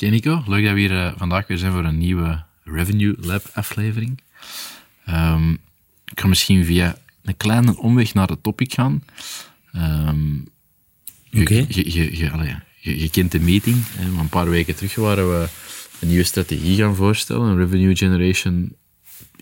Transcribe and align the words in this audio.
Oké 0.00 0.08
Nico, 0.08 0.42
leuk 0.46 0.64
dat 0.64 0.74
we 0.74 0.80
hier 0.80 1.04
eh, 1.04 1.12
vandaag 1.16 1.46
weer 1.46 1.58
zijn 1.58 1.72
voor 1.72 1.84
een 1.84 1.98
nieuwe 1.98 2.42
Revenue 2.64 3.14
Lab 3.18 3.50
aflevering. 3.54 4.20
Ehm, 5.04 5.50
ik 6.04 6.20
ga 6.20 6.26
misschien 6.26 6.64
via 6.64 6.98
een 7.22 7.36
kleine 7.36 7.78
omweg 7.78 8.14
naar 8.14 8.28
het 8.28 8.42
topic 8.42 8.72
gaan. 8.72 9.04
Ehm, 9.72 10.34
je, 11.30 11.40
Oké. 11.40 11.64
je, 11.68 11.92
je, 11.92 12.16
je, 12.16 12.30
allee, 12.30 12.56
je, 12.80 13.00
je 13.00 13.10
kent 13.10 13.32
de 13.32 13.40
meeting. 13.40 13.76
Hè, 13.88 14.10
maar 14.10 14.20
een 14.20 14.28
paar 14.28 14.48
weken 14.48 14.76
terug 14.76 14.94
waren 14.94 15.30
we 15.30 15.48
een 16.00 16.08
nieuwe 16.08 16.24
strategie 16.24 16.76
gaan 16.76 16.94
voorstellen. 16.94 17.48
Een 17.48 17.56
revenue 17.56 17.96
generation 17.96 18.76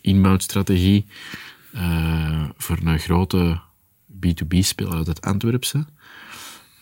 inbound 0.01 0.43
strategie. 0.43 1.06
eh, 1.73 2.48
voor 2.56 2.79
een 2.84 2.98
grote 2.98 3.61
B2B-speler 4.12 4.95
uit 4.95 5.06
het 5.06 5.20
Antwerpse. 5.20 5.87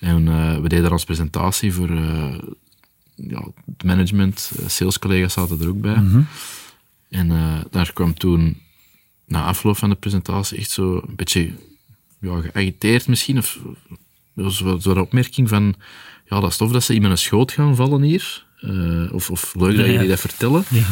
En 0.00 0.28
eh, 0.28 0.54
we 0.54 0.68
deden 0.68 0.82
daar 0.82 0.92
als 0.92 1.04
presentatie 1.04 1.72
voor 1.72 1.90
ja, 3.16 3.48
het 3.66 3.84
management, 3.84 4.50
eh, 4.58 4.68
salescollega's 4.68 5.32
zaten 5.32 5.60
er 5.60 5.68
ook 5.68 5.80
bij. 5.80 6.02
En 7.08 7.30
eh, 7.30 7.58
daar 7.70 7.92
kwam 7.92 8.14
toen, 8.14 8.60
na 9.24 9.44
afloop 9.44 9.76
van 9.76 9.88
de 9.88 9.94
presentatie, 9.94 10.58
echt 10.58 10.70
zo 10.70 11.02
een 11.08 11.16
beetje 11.16 11.52
ja, 12.20 12.40
geagiteerd 12.40 13.08
misschien, 13.08 13.38
of 13.38 13.58
wat 14.34 14.84
een 14.84 15.00
opmerking 15.00 15.48
van, 15.48 15.74
ja, 16.28 16.40
dat 16.40 16.50
is 16.50 16.56
tof 16.56 16.72
dat 16.72 16.82
ze 16.82 16.94
in 16.94 17.02
mijn 17.02 17.18
schoot 17.18 17.52
gaan 17.52 17.76
vallen 17.76 18.02
hier. 18.02 18.44
Eh, 18.60 19.12
of, 19.12 19.30
of 19.30 19.54
leuk 19.54 19.76
dat 19.76 19.86
ja. 19.86 19.92
jullie 19.92 20.08
dat 20.08 20.20
vertellen. 20.20 20.64
Ja. 20.70 20.86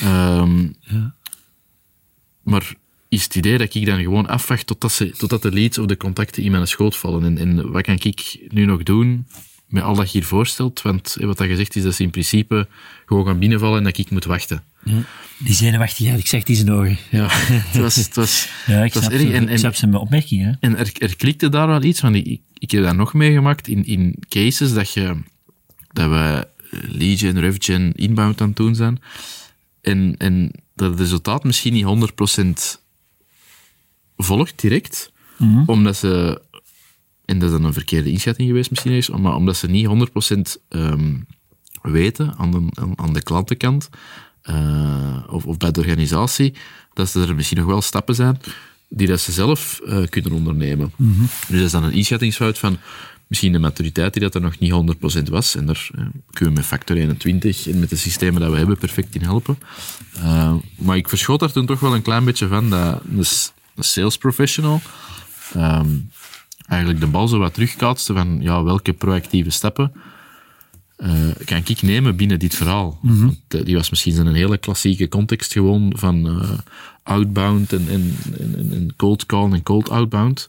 Ehm, 0.00 0.68
Ja. 0.80 1.14
Maar 2.42 2.74
is 3.08 3.24
het 3.24 3.34
idee 3.34 3.58
dat 3.58 3.74
ik 3.74 3.86
dan 3.86 4.00
gewoon 4.00 4.26
afwacht 4.26 4.66
totdat, 4.66 4.92
ze, 4.92 5.10
totdat 5.10 5.42
de 5.42 5.52
leads 5.52 5.78
of 5.78 5.86
de 5.86 5.96
contacten 5.96 6.42
in 6.42 6.50
mijn 6.50 6.66
schoot 6.66 6.96
vallen? 6.96 7.24
En, 7.24 7.38
en 7.38 7.70
wat 7.70 7.82
kan 7.82 7.98
ik 8.00 8.38
nu 8.48 8.64
nog 8.64 8.82
doen 8.82 9.26
met 9.74 9.82
al 9.82 9.94
dat 9.94 10.12
je 10.12 10.18
hier 10.18 10.26
voorstelt? 10.26 10.82
Want 10.82 11.16
eh, 11.20 11.26
wat 11.26 11.38
dat 11.38 11.46
gezegd 11.46 11.76
is, 11.76 11.82
dat 11.82 11.94
ze 11.94 12.02
in 12.02 12.10
principe 12.10 12.68
gewoon 13.06 13.26
gaan 13.26 13.38
binnenvallen 13.38 13.78
en 13.78 13.84
dat 13.84 13.98
ik 13.98 14.10
moet 14.10 14.24
wachten. 14.24 14.62
Ja. 14.84 15.02
Die 15.38 15.54
zenuwachtigheid, 15.54 16.18
ik 16.18 16.26
zeg 16.26 16.42
die 16.42 16.56
zijn 16.56 16.70
ogen. 16.70 16.98
Ja, 17.10 17.26
het 17.70 17.80
was, 17.80 17.96
het 17.96 18.14
was, 18.14 18.48
Ja, 18.66 18.82
ik 18.84 18.92
het 18.92 18.94
was 18.94 19.04
snap, 19.04 19.12
erg. 19.12 19.30
ze, 19.30 19.36
En, 19.36 19.42
ik 19.42 19.48
en, 19.48 19.58
snap 19.58 19.74
zijn 19.74 19.94
opmerking. 19.94 20.42
Hè? 20.42 20.52
en 20.60 20.76
er, 20.78 20.92
er 20.98 21.16
klikte 21.16 21.48
daar 21.48 21.66
wel 21.66 21.82
iets, 21.82 22.00
want 22.00 22.14
ik, 22.14 22.40
ik, 22.58 22.70
heb 22.70 22.82
dat 22.82 22.96
nog 22.96 23.12
meegemaakt 23.14 23.68
in, 23.68 23.84
in 23.84 24.16
cases 24.28 24.72
dat, 24.72 24.92
je, 24.92 25.16
dat 25.92 26.08
we 26.10 26.48
lead 26.70 27.18
gen, 27.18 27.40
rev 27.40 27.56
gen, 27.58 27.92
inbound 27.92 28.40
aan 28.40 28.48
het 28.48 28.56
doen 28.56 28.74
zijn. 28.74 29.02
En, 29.80 30.14
en 30.18 30.50
dat 30.74 30.90
het 30.90 31.00
resultaat 31.00 31.44
misschien 31.44 31.72
niet 31.72 32.10
100% 32.76 32.80
volgt 34.16 34.60
direct, 34.60 35.12
omdat 35.66 35.96
ze, 35.96 36.42
en 37.24 37.38
dat 37.38 37.50
is 37.50 37.56
dan 37.56 37.64
een 37.64 37.72
verkeerde 37.72 38.10
inschatting 38.10 38.48
geweest 38.48 38.70
misschien 38.70 38.92
eens, 38.92 39.08
maar 39.08 39.34
omdat 39.34 39.56
ze 39.56 39.66
niet 39.66 39.86
100% 40.56 40.60
ehm, 40.68 41.14
weten 41.82 42.34
aan 42.36 42.50
de, 42.50 42.92
aan, 42.96 43.12
de 43.12 43.22
klantenkant, 43.22 43.88
eh, 44.42 45.24
of, 45.28 45.46
of 45.46 45.56
bij 45.56 45.70
de 45.70 45.80
organisatie, 45.80 46.54
dat 46.92 47.08
ze 47.08 47.20
er 47.20 47.34
misschien 47.34 47.58
nog 47.58 47.66
wel 47.66 47.82
stappen 47.82 48.14
zijn 48.14 48.40
die 48.88 49.06
dat 49.06 49.20
ze 49.20 49.32
zelf 49.32 49.80
eh, 49.86 50.06
kunnen 50.08 50.32
ondernemen. 50.32 50.92
Dus 50.96 51.56
dat 51.56 51.66
is 51.66 51.70
dan 51.70 51.84
een 51.84 51.92
inschattingsfout 51.92 52.58
van 52.58 52.78
misschien 53.26 53.52
de 53.52 53.58
maturiteit 53.58 54.12
die 54.12 54.22
dat 54.22 54.34
er 54.34 54.40
nog 54.40 54.58
niet 54.58 54.96
100% 55.18 55.30
was. 55.30 55.54
En 55.54 55.66
daar 55.66 55.88
eh, 55.94 56.04
kunnen 56.30 56.54
we 56.54 56.60
met 56.60 56.64
Factor 56.64 56.96
21 56.96 57.68
en 57.68 57.78
met 57.78 57.90
de 57.90 57.96
systemen 57.96 58.40
dat 58.40 58.50
we 58.50 58.56
hebben 58.56 58.78
perfect 58.78 59.14
in 59.14 59.22
helpen. 59.22 59.58
Maar 60.76 60.96
ik 60.96 61.08
verschoot 61.08 61.40
daar 61.40 61.52
toen 61.52 61.66
toch 61.66 61.80
wel 61.80 61.94
een 61.94 62.02
klein 62.02 62.24
beetje 62.24 62.48
van 62.48 62.70
dat 62.70 63.02
een 63.06 63.84
sales 63.84 64.18
professional 64.18 64.80
ehm, 65.54 65.96
eigenlijk 66.66 67.00
de 67.00 67.06
bal 67.06 67.28
zo 67.28 67.38
wat 67.38 67.54
terugkaatste 67.54 68.12
van 68.12 68.38
ja, 68.40 68.62
welke 68.62 68.92
proactieve 68.92 69.50
stappen 69.50 69.92
eh, 70.96 71.10
kan 71.44 71.62
ik 71.64 71.82
nemen 71.82 72.16
binnen 72.16 72.38
dit 72.38 72.54
verhaal. 72.54 72.98
Want, 73.02 73.38
eh, 73.48 73.64
die 73.64 73.74
was 73.74 73.90
misschien 73.90 74.14
in 74.14 74.26
een 74.26 74.34
hele 74.34 74.58
klassieke 74.58 75.08
context 75.08 75.52
gewoon 75.52 75.92
van 75.96 76.26
eh, 76.26 76.50
outbound 77.02 77.72
en, 77.72 77.86
en, 77.88 78.16
en, 78.38 78.68
en 78.72 78.92
cold 78.96 79.26
call 79.26 79.52
en 79.52 79.62
cold 79.62 79.90
outbound. 79.90 80.48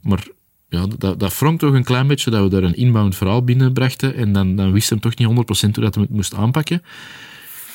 Maar 0.00 0.26
ja, 0.68 0.86
dat, 0.98 1.20
dat 1.20 1.38
wrong 1.38 1.58
toch 1.58 1.74
een 1.74 1.84
klein 1.84 2.06
beetje 2.06 2.30
dat 2.30 2.42
we 2.42 2.48
daar 2.48 2.62
een 2.62 2.76
inbound 2.76 3.16
verhaal 3.16 3.44
binnenbrachten 3.44 4.14
en 4.14 4.32
dan, 4.32 4.56
dan 4.56 4.72
wisten 4.72 4.96
we 4.96 5.02
toch 5.02 5.16
niet 5.16 5.28
100% 5.28 5.34
hoe 5.60 5.84
dat 5.84 5.94
we 5.94 6.00
het 6.00 6.10
moest 6.10 6.34
aanpakken. 6.34 6.82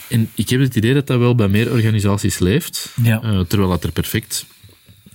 En 0.09 0.29
ik 0.35 0.49
heb 0.49 0.59
het 0.59 0.75
idee 0.75 0.93
dat 0.93 1.07
dat 1.07 1.19
wel 1.19 1.35
bij 1.35 1.47
meer 1.47 1.71
organisaties 1.71 2.39
leeft, 2.39 2.95
Ja. 3.03 3.19
terwijl 3.47 3.69
dat 3.69 3.83
er 3.83 3.91
perfect 3.91 4.45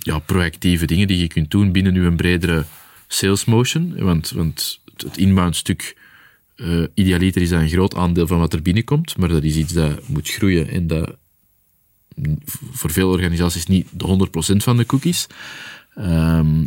ja, 0.06 0.18
proactieve 0.18 0.86
dingen 0.86 1.06
die 1.06 1.18
je 1.18 1.26
kunt 1.26 1.50
doen 1.50 1.72
binnen 1.72 1.94
je 1.94 2.00
een 2.00 2.16
bredere 2.16 2.64
sales 3.06 3.44
motion. 3.44 3.94
Want, 3.98 4.30
want 4.30 4.80
het, 4.96 5.16
inbound 5.16 5.56
stuk, 5.56 5.96
eh 6.56 6.82
idealiter 6.94 7.42
is 7.42 7.50
een 7.50 7.68
groot 7.68 7.94
aandeel 7.94 8.26
van 8.26 8.38
wat 8.38 8.52
er 8.52 8.62
binnenkomt, 8.62 9.16
maar 9.16 9.28
dat 9.28 9.42
is 9.42 9.56
iets 9.56 9.72
dat 9.72 10.08
moet 10.08 10.28
groeien 10.28 10.68
en 10.68 10.86
dat 10.86 11.16
voor 12.72 12.90
veel 12.90 13.10
organisaties 13.10 13.66
niet 13.66 13.88
de 13.92 14.28
100% 14.52 14.56
van 14.56 14.76
de 14.76 14.86
cookies. 14.86 15.26
Ehm, 15.94 16.64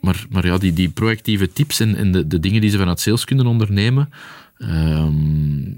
maar, 0.00 0.26
maar 0.30 0.46
ja, 0.46 0.58
die, 0.58 0.72
die 0.72 0.88
proactieve 0.88 1.52
tips 1.52 1.80
en, 1.80 1.96
en 1.96 2.12
de, 2.12 2.26
de 2.26 2.40
dingen 2.40 2.60
die 2.60 2.70
ze 2.70 2.78
vanuit 2.78 3.00
sales 3.00 3.24
kunnen 3.24 3.46
ondernemen, 3.46 4.10
ehm, 4.58 5.72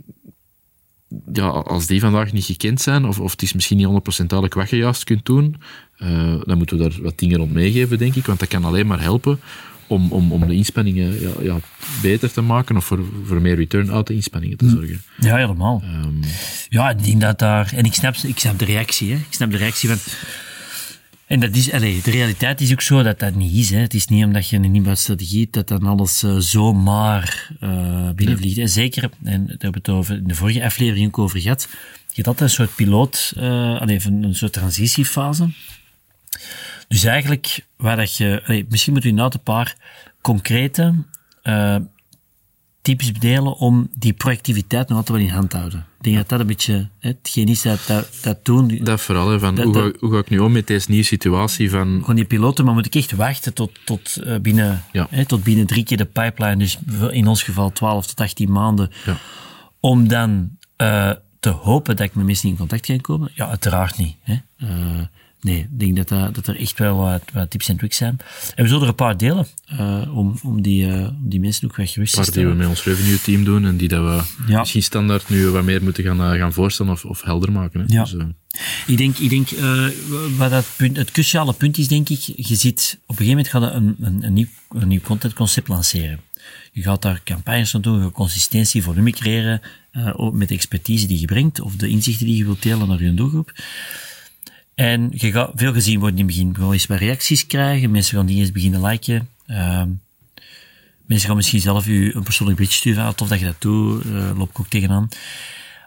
ja, 1.33 1.47
als 1.47 1.87
die 1.87 2.01
vandaag 2.01 2.33
niet 2.33 2.45
gekend 2.45 2.81
zijn, 2.81 3.05
of, 3.07 3.21
of 3.21 3.31
het 3.31 3.43
is 3.43 3.53
misschien 3.53 3.77
niet 3.77 3.87
100% 3.87 3.91
duidelijk 4.17 4.55
wat 4.55 4.71
je 4.71 4.77
juist 4.77 5.05
kunt 5.05 5.25
doen, 5.25 5.57
eh, 5.99 6.35
dan 6.45 6.59
moeten 6.59 6.79
we 6.79 6.83
daar 6.83 7.03
wat 7.03 7.19
dingen 7.19 7.39
rond 7.39 7.53
meegeven, 7.53 7.99
denk 7.99 8.15
ik. 8.15 8.27
Want 8.27 8.39
dat 8.39 8.49
kan 8.49 8.65
alleen 8.65 8.87
maar 8.87 9.01
helpen 9.01 9.41
om, 9.89 10.13
om, 10.13 10.33
om 10.33 10.47
de 10.47 10.55
inspanningen 10.55 11.21
ja, 11.21 11.31
ja, 11.43 11.57
beter 12.03 12.33
te 12.33 12.41
maken 12.41 12.77
of 12.77 12.85
voor, 12.85 13.05
voor 13.25 13.41
meer 13.41 13.57
return 13.57 13.93
uit 13.93 14.07
de 14.07 14.15
inspanningen 14.15 14.57
te 14.57 14.69
zorgen. 14.69 15.03
Ja, 15.21 15.37
helemaal. 15.37 15.83
Ehm, 15.85 16.15
Ja, 16.69 16.91
ik 16.91 17.05
denk 17.05 17.21
dat 17.21 17.39
daar... 17.39 17.73
En 17.75 17.85
ik 17.85 17.95
snap, 17.95 18.15
ik 18.15 18.39
snap 18.39 18.59
de 18.59 18.65
reactie, 18.65 19.13
hè. 19.13 19.17
Ik 19.17 19.27
snap 19.31 19.51
de 19.51 19.57
reactie 19.57 19.89
van... 19.89 19.99
En 21.29 21.41
dat 21.41 21.55
is, 21.55 21.73
allez, 21.73 22.03
de 22.03 22.11
realiteit 22.11 22.61
is 22.61 22.73
ook 22.73 22.81
zo 22.81 23.03
dat 23.03 23.19
dat 23.19 23.35
niet 23.35 23.55
is. 23.55 23.71
Hè. 23.71 23.79
Het 23.79 23.95
is 23.95 24.07
niet 24.07 24.25
omdat 24.25 24.49
je 24.49 24.57
een 24.57 24.75
inbouwstrategie 24.75 25.41
hebt 25.41 25.53
dat 25.53 25.69
dan 25.69 25.83
alles 25.91 26.23
eh, 26.23 26.37
zomaar 26.37 27.51
eh 27.61 28.11
binnenvliegt. 28.11 28.57
hè. 28.57 28.67
Zeker, 28.67 29.11
en 29.25 29.47
daar 29.47 29.57
hebben 29.59 29.71
we 29.73 29.79
het 29.79 29.89
over, 29.89 30.17
in 30.17 30.29
de 30.29 30.35
vorige 30.35 30.65
aflevering 30.65 31.07
ook 31.07 31.19
over 31.19 31.41
gehad. 31.41 31.69
Je 32.09 32.15
hebt 32.15 32.27
altijd 32.27 32.51
een 32.51 32.57
soort 32.57 32.75
piloot, 32.75 33.33
eh 33.37 33.81
allez, 33.81 34.05
een, 34.05 34.23
een 34.23 34.35
soort 34.35 34.53
transitiefase. 34.53 35.49
Dus 36.89 37.05
eigenlijk, 37.05 37.67
waar 37.77 37.97
dat 37.97 38.17
je, 38.17 38.43
allee, 38.47 38.67
misschien 38.69 38.93
moet 38.93 39.03
je 39.03 39.09
inderdaad 39.09 39.35
een 39.35 39.41
paar 39.41 39.77
concrete 40.21 40.95
eh, 42.89 42.97
tips 42.97 43.13
delen 43.21 43.57
om 43.57 43.89
die 43.95 44.13
proactiviteit 44.13 44.89
nog 44.89 44.99
altijd 44.99 45.19
wel 45.19 45.27
in 45.27 45.33
hand 45.35 45.51
te 45.51 45.57
houden. 45.57 45.79
Ik 45.99 46.05
denk 46.05 46.17
dat 46.17 46.29
dat 46.29 46.41
een 46.41 46.47
beetje 46.47 46.89
hè, 46.99 47.09
hetgeen 47.09 47.49
is 47.49 47.63
dat, 47.63 47.85
dat, 47.87 48.09
dat 48.23 48.45
doen. 48.45 48.79
dat 48.83 49.01
vooral, 49.01 49.29
hè, 49.31 49.39
van 49.39 49.55
Dat- 49.55 49.65
hoe, 49.65 49.75
dat- 49.75 49.83
ga, 49.85 49.93
hoe 50.01 50.13
ga 50.13 50.19
ik 50.19 50.31
nu 50.31 50.39
om 50.39 50.53
met 50.53 50.67
deze 50.67 50.87
nieuwe 50.91 51.05
situatie 51.05 51.71
van... 51.71 51.99
Gewoon 52.01 52.17
die 52.17 52.25
piloten, 52.25 52.65
maar 52.65 52.75
moet 52.75 52.87
ik 52.87 52.95
echt 52.95 53.13
wachten 53.13 53.55
tot, 53.55 53.71
tot, 53.85 54.17
eh, 54.17 54.37
binnen, 54.41 54.85
Ja. 54.93 55.07
hè, 55.11 55.25
tot 55.27 55.43
binnen 55.43 55.67
drie 55.67 55.85
keer 55.85 55.97
de 55.97 56.05
pipeline, 56.05 56.57
dus 56.57 56.79
in 57.11 57.27
ons 57.27 57.43
geval 57.43 57.73
12 57.73 58.07
tot 58.07 58.21
18 58.21 58.53
maanden, 58.53 58.91
Ja. 59.05 59.17
om 59.81 60.09
dan 60.09 60.51
eh, 60.77 61.11
te 61.41 61.49
hopen 61.49 61.97
dat 61.97 62.07
ik 62.07 62.15
met 62.15 62.27
mensen 62.27 62.49
in 62.49 62.57
contact 62.57 62.87
kan 62.87 63.01
komen? 63.01 63.31
Ja, 63.35 63.49
uiteraard 63.49 63.99
niet. 63.99 64.17
Hè. 64.23 64.35
Eh, 64.57 64.69
nee, 65.41 65.59
ik 65.59 65.79
denk 65.79 65.97
dat, 65.97 66.09
dat, 66.09 66.35
dat 66.35 66.47
er 66.47 66.61
echt 66.61 66.79
wel 66.79 66.97
wat, 66.97 67.23
wat 67.33 67.51
tips 67.51 67.69
en 67.69 67.77
tricks 67.77 67.97
zijn. 67.97 68.17
En 68.55 68.63
we 68.63 68.69
zullen 68.69 68.83
er 68.83 68.89
een 68.89 68.95
paar 68.95 69.17
delen, 69.17 69.47
eh, 69.67 70.17
om, 70.17 70.39
om, 70.43 70.63
die, 70.63 70.87
eh, 70.93 71.09
om 71.09 71.29
die 71.29 71.41
mensen 71.41 71.65
ook 71.69 71.77
wat 71.77 71.91
gerust 71.91 72.13
te 72.15 72.21
paar 72.21 72.31
die 72.31 72.35
we 72.35 72.41
stellen. 72.41 72.57
met 72.57 72.69
ons 72.69 72.85
revenue 72.85 73.21
team 73.21 73.45
doen 73.45 73.65
en 73.65 73.77
die 73.77 73.89
dat 73.89 74.05
we 74.05 74.53
Ja. 74.53 74.59
misschien 74.59 74.83
standaard 74.83 75.29
nu 75.29 75.47
wat 75.49 75.65
meer 75.65 75.83
moeten 75.83 76.05
gaan, 76.05 76.21
eh, 76.33 76.39
gaan 76.39 76.53
voorstellen 76.53 76.93
of, 76.93 77.05
of 77.05 77.23
helder 77.23 77.53
maken. 77.53 77.81
Hè. 77.81 77.87
Ja. 77.89 78.03
Dus, 78.03 78.15
eh, 78.17 78.25
Ik 78.87 78.97
denk, 78.99 79.17
ik 79.19 79.31
denk 79.31 79.51
eh, 79.51 79.87
wat 80.37 80.51
dat 80.51 80.67
punt, 80.77 80.97
het 80.97 81.11
cruciale 81.11 81.53
punt 81.53 81.79
is, 81.79 81.89
denk 81.89 82.09
ik, 82.09 82.21
je 82.21 82.55
ziet, 82.55 82.99
op 83.07 83.19
een 83.19 83.27
gegeven 83.27 83.37
moment 83.37 83.49
gaat 83.49 83.75
een, 83.75 83.97
een, 84.01 84.25
een, 84.25 84.33
nieuw, 84.33 84.47
een 84.71 84.89
nieuw 84.89 85.01
contentconcept 85.01 85.69
lanceren. 85.69 86.21
Je 86.73 86.83
gaat 86.83 87.03
daar 87.03 87.21
campagnes 87.25 87.75
aan 87.75 87.81
doen, 87.81 87.97
je 87.97 88.03
gaat 88.03 88.13
consistentie, 88.13 88.83
volume 88.83 89.11
creëren, 89.11 89.61
eh, 89.91 90.11
ook 90.17 90.35
met 90.35 90.49
de 90.49 90.55
expertise 90.55 91.07
die 91.07 91.21
je 91.21 91.27
brengt, 91.27 91.61
of 91.61 91.77
de 91.77 91.89
inzichten 91.89 92.27
die 92.27 92.37
je 92.37 92.45
wilt 92.45 92.63
delen 92.63 92.89
naar 92.89 93.03
je 93.03 93.15
doelgroep. 93.15 93.53
En 94.79 95.11
je 95.15 95.33
gaat 95.33 95.51
veel 95.55 95.73
gezien 95.73 95.99
worden 96.01 96.19
in 96.19 96.27
het 96.27 96.35
begin. 96.35 96.67
Je 96.67 96.73
eens 96.73 96.87
wat 96.87 96.99
reacties 96.99 97.47
krijgen, 97.47 97.91
mensen 97.91 98.17
gaan 98.17 98.27
die 98.27 98.41
eens 98.41 98.53
beginnen 98.53 98.83
liken. 98.83 99.29
Ehm, 99.47 99.89
mensen 101.07 101.27
gaan 101.27 101.37
misschien 101.37 101.61
zelf 101.61 101.87
u 101.87 102.15
een 102.15 102.23
persoonlijk 102.23 102.59
bericht 102.59 102.77
sturen, 102.77 103.05
ah, 103.05 103.13
tof 103.13 103.29
dat 103.29 103.39
je 103.39 103.45
dat 103.45 103.61
doet, 103.61 104.05
eh, 104.05 104.39
loop 104.39 104.51
ik 104.51 104.61
ook 104.61 104.69
tegenaan. 104.69 105.09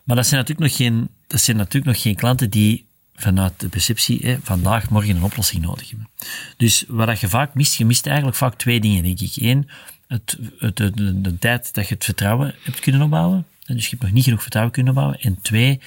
Maar 0.03 0.15
dat 0.15 0.27
zijn 0.27 0.39
natuurlijk 0.39 0.67
nog 0.69 0.77
geen, 0.77 1.09
dat 1.27 1.41
zijn 1.41 1.57
natuurlijk 1.57 1.85
nog 1.85 2.01
geen 2.01 2.15
klanten 2.15 2.49
die 2.49 2.85
vanuit 3.15 3.59
de 3.59 3.69
perceptie 3.69 4.37
vandaag, 4.43 4.89
morgen 4.89 5.15
een 5.15 5.23
oplossing 5.23 5.63
nodig 5.63 5.89
hebben. 5.89 6.09
Dus 6.57 6.85
wat 6.87 7.19
je 7.19 7.29
vaak 7.29 7.53
mist, 7.53 7.75
je 7.75 7.85
mist 7.85 8.07
eigenlijk 8.07 8.37
vaak 8.37 8.55
twee 8.55 8.79
dingen, 8.79 9.03
denk 9.03 9.19
ik. 9.19 9.33
Eén, 9.35 9.69
het, 10.07 10.37
het, 10.57 10.77
de, 10.77 11.21
de 11.21 11.37
tijd 11.39 11.73
dat 11.73 11.87
je 11.87 11.93
het 11.93 12.05
vertrouwen 12.05 12.55
hebt 12.63 12.79
kunnen 12.79 13.01
opbouwen. 13.01 13.45
Dus 13.73 13.83
je 13.83 13.89
hebt 13.89 14.01
nog 14.01 14.11
niet 14.11 14.23
genoeg 14.23 14.41
vertrouwen 14.41 14.73
kunnen 14.73 14.93
opbouwen. 14.93 15.19
En 15.21 15.41
twee, 15.41 15.79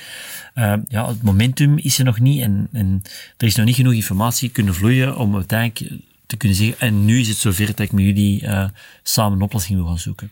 uh, 0.55 0.75
ja, 0.89 1.09
het 1.09 1.23
momentum 1.23 1.79
is 1.79 1.99
er 1.99 2.05
nog 2.05 2.21
niet 2.21 2.41
en, 2.41 2.69
en 2.73 3.03
er 3.37 3.47
is 3.47 3.55
nog 3.55 3.67
niet 3.67 3.75
genoeg 3.75 3.93
informatie 3.93 4.49
kunnen 4.49 4.75
vloeien 4.75 5.17
om 5.17 5.35
uiteindelijk 5.35 6.03
te 6.27 6.37
kunnen 6.37 6.57
zeggen, 6.57 6.81
en 6.81 7.05
nu 7.05 7.21
is 7.21 7.29
het 7.29 7.37
zover 7.37 7.67
dat 7.67 7.79
ik 7.79 7.93
met 7.93 8.05
jullie 8.05 8.43
uh, 8.43 8.69
samen 9.03 9.39
een 9.39 9.45
oplossing 9.45 9.79
wil 9.79 9.87
gaan 9.87 9.99
zoeken. 9.99 10.31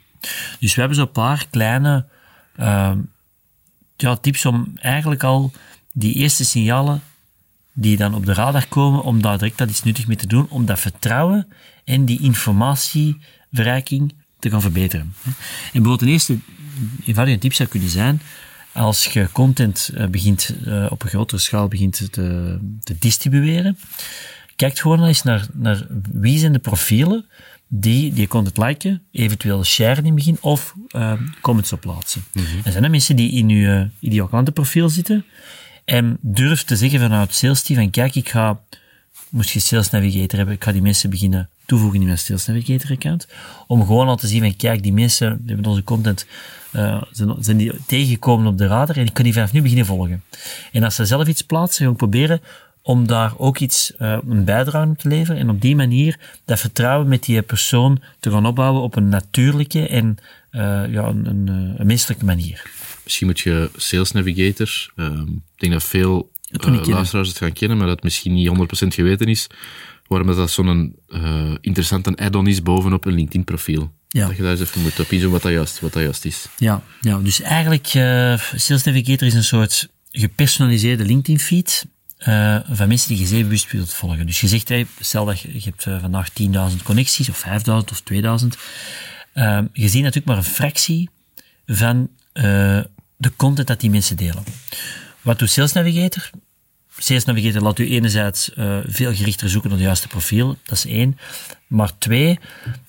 Dus 0.59 0.75
we 0.75 0.81
hebben 0.81 0.99
zo'n 0.99 1.11
paar 1.11 1.47
kleine 1.51 2.07
uh, 2.57 2.93
ja, 3.97 4.17
tips 4.17 4.47
om 4.47 4.73
eigenlijk 4.75 5.23
al 5.23 5.53
die 5.93 6.15
eerste 6.15 6.45
signalen 6.45 7.03
die 7.73 7.97
dan 7.97 8.15
op 8.15 8.27
de 8.27 8.35
radar 8.35 8.67
komen, 8.67 9.03
om 9.03 9.23
daar 9.23 9.39
direct 9.39 9.59
dat 9.59 9.71
iets 9.71 9.83
nuttig 9.83 10.07
mee 10.07 10.17
te 10.17 10.27
doen, 10.27 10.49
om 10.49 10.67
dat 10.67 10.81
vertrouwen 10.81 11.49
en 11.85 12.05
die 12.05 12.21
informatieverrijking 12.21 14.15
te 14.39 14.51
gaan 14.51 14.61
verbeteren. 14.61 15.15
En 15.25 15.33
bijvoorbeeld 15.73 16.03
een 16.03 16.09
eerste 16.09 16.39
eenvoudige 17.05 17.39
tip 17.39 17.53
zou 17.53 17.69
kunnen 17.69 17.89
zijn, 17.89 18.21
als 18.73 19.05
je 19.05 19.29
content 19.33 19.91
uh, 19.95 20.07
begint 20.07 20.55
uh, 20.67 20.87
op 20.91 21.03
een 21.03 21.09
grotere 21.09 21.41
schaal 21.41 21.69
begint 21.69 22.13
te, 22.13 22.59
te 22.83 22.97
distribueren, 22.99 23.79
kijk 24.57 24.79
gewoon 24.79 25.05
eens 25.05 25.23
naar, 25.23 25.47
naar 25.53 25.87
wie 26.13 26.39
zijn 26.39 26.53
de 26.53 26.59
profielen 26.59 27.27
die 27.75 28.13
die 28.13 28.29
content 28.29 28.59
liken, 28.59 29.03
eventueel 29.13 29.65
sharen 29.65 29.99
in 29.99 30.05
het 30.05 30.15
begin 30.15 30.39
of 30.41 30.75
uh, 30.97 31.13
comments 31.41 31.73
op 31.73 31.81
plaatsen. 31.81 32.25
Mm 32.33 32.45
-hmm. 32.45 32.61
En 32.65 32.73
zijn 32.73 32.85
er 32.85 32.91
mensen 32.91 33.17
die 33.17 33.33
in 33.33 33.49
je 33.49 33.89
ideaal 34.01 34.27
klantenprofiel 34.27 34.89
zitten 34.89 35.25
en 35.85 36.19
durf 36.21 36.63
te 36.63 36.77
zeggen 36.77 37.01
vanuit 37.01 37.35
sales 37.35 37.63
team 37.63 37.81
van 37.81 37.91
kijk, 37.91 38.15
ik 38.15 38.29
ga, 38.29 38.61
moest 39.33 39.51
je 39.51 39.61
Sales 39.61 39.91
Navigator 39.91 40.37
hebben, 40.37 40.55
ik 40.55 40.65
ga 40.65 40.73
die 40.73 40.83
mensen 40.83 41.11
beginnen 41.11 41.49
toevoegen 41.67 42.01
in 42.01 42.07
mijn 42.07 42.19
Sales 42.19 42.47
Navigator 42.47 42.91
account, 42.91 43.27
om 43.67 43.87
gewoon 43.87 44.09
al 44.09 44.17
te 44.17 44.27
zien 44.27 44.41
van 44.41 44.57
kijk, 44.57 44.83
die 44.83 44.93
mensen 44.93 45.39
die 45.41 45.55
hebben 45.55 45.71
onze 45.71 45.85
content 45.85 46.27
uh, 46.73 47.03
zijn, 47.11 47.35
zijn 47.41 47.57
die 47.57 47.73
tegengekomen 47.87 48.47
op 48.47 48.59
de 48.59 48.67
radar 48.67 48.97
en 48.97 49.07
ik 49.07 49.15
kan 49.15 49.25
die 49.25 49.33
vanaf 49.33 49.53
nu 49.53 49.63
beginnen 49.63 49.87
volgen. 49.87 50.23
En 50.73 50.83
als 50.83 50.95
ze 50.95 51.05
zelf 51.05 51.29
iets 51.29 51.43
plaatsen, 51.43 51.87
gaan 51.87 51.97
proberen 51.97 52.41
om 52.83 53.07
daar 53.07 53.33
ook 53.39 53.59
iets, 53.59 53.93
uh, 53.99 54.19
een 54.29 54.45
bijdrage 54.45 54.89
op 54.89 54.99
te 54.99 55.09
leveren 55.09 55.41
en 55.41 55.51
op 55.51 55.61
die 55.61 55.77
manier 55.77 56.19
dat 56.45 56.61
vertrouwen 56.61 57.09
met 57.09 57.25
die 57.25 57.43
persoon 57.43 58.03
te 58.21 58.31
gaan 58.31 58.47
opbouwen 58.47 58.83
op 58.83 58.97
een 58.97 59.09
natuurlijke 59.09 59.89
en 59.89 60.17
uh, 60.53 60.61
ja, 60.93 61.05
een, 61.05 61.47
een, 61.79 61.87
menselijke 61.87 62.25
manier. 62.25 62.71
Misschien 63.05 63.27
moet 63.27 63.41
je 63.41 63.71
Sales 63.77 64.13
Navigator, 64.13 64.93
uh, 64.97 65.21
ik 65.55 65.61
denk 65.61 65.73
dat 65.73 65.85
veel 65.85 66.32
uh, 66.53 66.87
luisteraars 66.87 67.29
het 67.29 67.39
gaan 67.39 67.53
kennen, 67.53 67.77
maar 67.79 67.87
dat 67.87 68.03
misschien 68.03 68.33
niet 68.33 68.49
100% 68.49 68.53
geweten 68.87 69.27
is, 69.27 69.47
waarom 70.07 70.37
dat 70.37 70.51
zo'n 70.51 70.97
uh, 71.09 71.55
interessante 71.61 72.17
add-on 72.17 72.47
is 72.47 72.63
bovenop 72.63 73.05
een 73.05 73.15
LinkedIn-profiel. 73.15 73.93
Ja. 74.09 74.27
Dat 74.27 74.37
je 74.37 74.43
daar 74.43 74.51
eens 74.51 74.61
even 74.61 74.83
moet 74.83 75.01
opzoeken 75.01 75.31
wat 75.31 75.43
dat 75.43 75.53
juist, 75.53 75.81
wat 75.81 75.93
dat 75.93 76.03
juist 76.03 76.25
is. 76.25 76.47
Ja, 76.59 76.83
ja 77.01 77.19
dus 77.19 77.41
eigenlijk, 77.41 77.95
uh, 77.95 78.39
Sales 78.55 78.83
Navigator 78.83 79.27
is 79.27 79.35
een 79.35 79.45
soort 79.45 79.89
gepersonaliseerde 80.11 81.05
LinkedIn-feed 81.05 81.87
uh, 82.19 82.57
van 82.71 82.89
mensen 82.89 83.09
die 83.09 83.19
je 83.19 83.27
zeer 83.27 83.43
bewust 83.43 83.73
wilt 83.73 83.93
volgen. 83.93 84.27
Dus 84.27 84.41
je 84.41 84.49
zegt, 84.49 84.69
hey, 84.69 84.87
stel 85.01 85.25
dat 85.25 85.41
je, 85.41 85.53
je 85.53 85.61
hebt 85.65 85.87
uh, 85.87 86.01
vandaag 86.01 86.29
10.000 86.31 86.83
connecties, 86.83 87.29
of 87.29 87.45
5.000 87.47 87.73
of 87.73 88.03
2.000. 88.13 88.19
Uh, 89.35 89.59
je 89.73 89.89
ziet 89.89 90.03
natuurlijk 90.03 90.27
maar 90.27 90.37
een 90.37 90.45
fractie 90.45 91.11
van 91.67 92.11
de 93.17 93.33
content 93.37 93.67
dat 93.67 93.81
die 93.81 93.91
mensen 93.91 94.17
delen. 94.17 94.45
Wat 95.23 95.39
doet 95.39 95.51
Sales 95.51 95.73
Navigator? 95.73 96.31
Sales 96.99 97.25
Navigator 97.25 97.63
laat 97.63 97.79
u 97.79 97.91
enerzijds 97.91 98.51
uh, 98.59 98.79
veel 98.87 99.15
gerichter 99.15 99.49
zoeken 99.49 99.71
naar 99.71 99.79
het 99.79 99.87
juiste 99.87 100.09
profiel, 100.09 100.57
dat 100.65 100.77
is 100.77 100.87
één. 100.87 101.19
Maar 101.67 101.99
twee, 101.99 102.39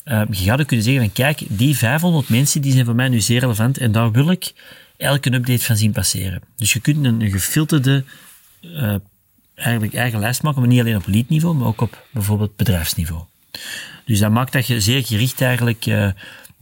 uh, 0.06 0.22
je 0.30 0.44
gaat 0.44 0.60
ook 0.60 0.68
kunnen 0.68 0.86
zeggen 0.86 1.04
van 1.04 1.14
kijk, 1.14 1.42
die 1.48 1.78
500 1.78 2.30
mensen 2.30 2.62
die 2.62 2.72
zijn 2.72 2.86
voor 2.86 2.96
mij 2.96 3.10
nu 3.10 3.20
zeer 3.22 3.40
relevant 3.40 3.78
en 3.78 3.92
daar 3.92 4.12
wil 4.12 4.32
ik 4.32 4.54
elke 4.98 5.34
update 5.34 5.64
van 5.64 5.78
zien 5.78 5.92
passeren. 5.92 6.42
Dus 6.56 6.74
je 6.74 6.80
kunt 6.80 7.06
een, 7.06 7.30
gefilterde 7.32 8.04
uh, 8.62 8.96
eigenlijk 9.56 9.94
eigen 9.94 10.20
lijst 10.20 10.44
maken, 10.44 10.60
maar 10.60 10.70
niet 10.70 10.80
alleen 10.80 10.96
op 10.96 11.08
lead-niveau, 11.08 11.56
maar 11.56 11.68
ook 11.68 11.82
op 11.82 12.06
bijvoorbeeld 12.12 12.56
bedrijfsniveau. 12.56 13.24
Dus 14.06 14.20
dat 14.20 14.32
maakt 14.32 14.54
dat 14.54 14.68
je 14.68 14.82
zeer 14.82 15.06
gericht 15.06 15.42
eigenlijk 15.42 15.86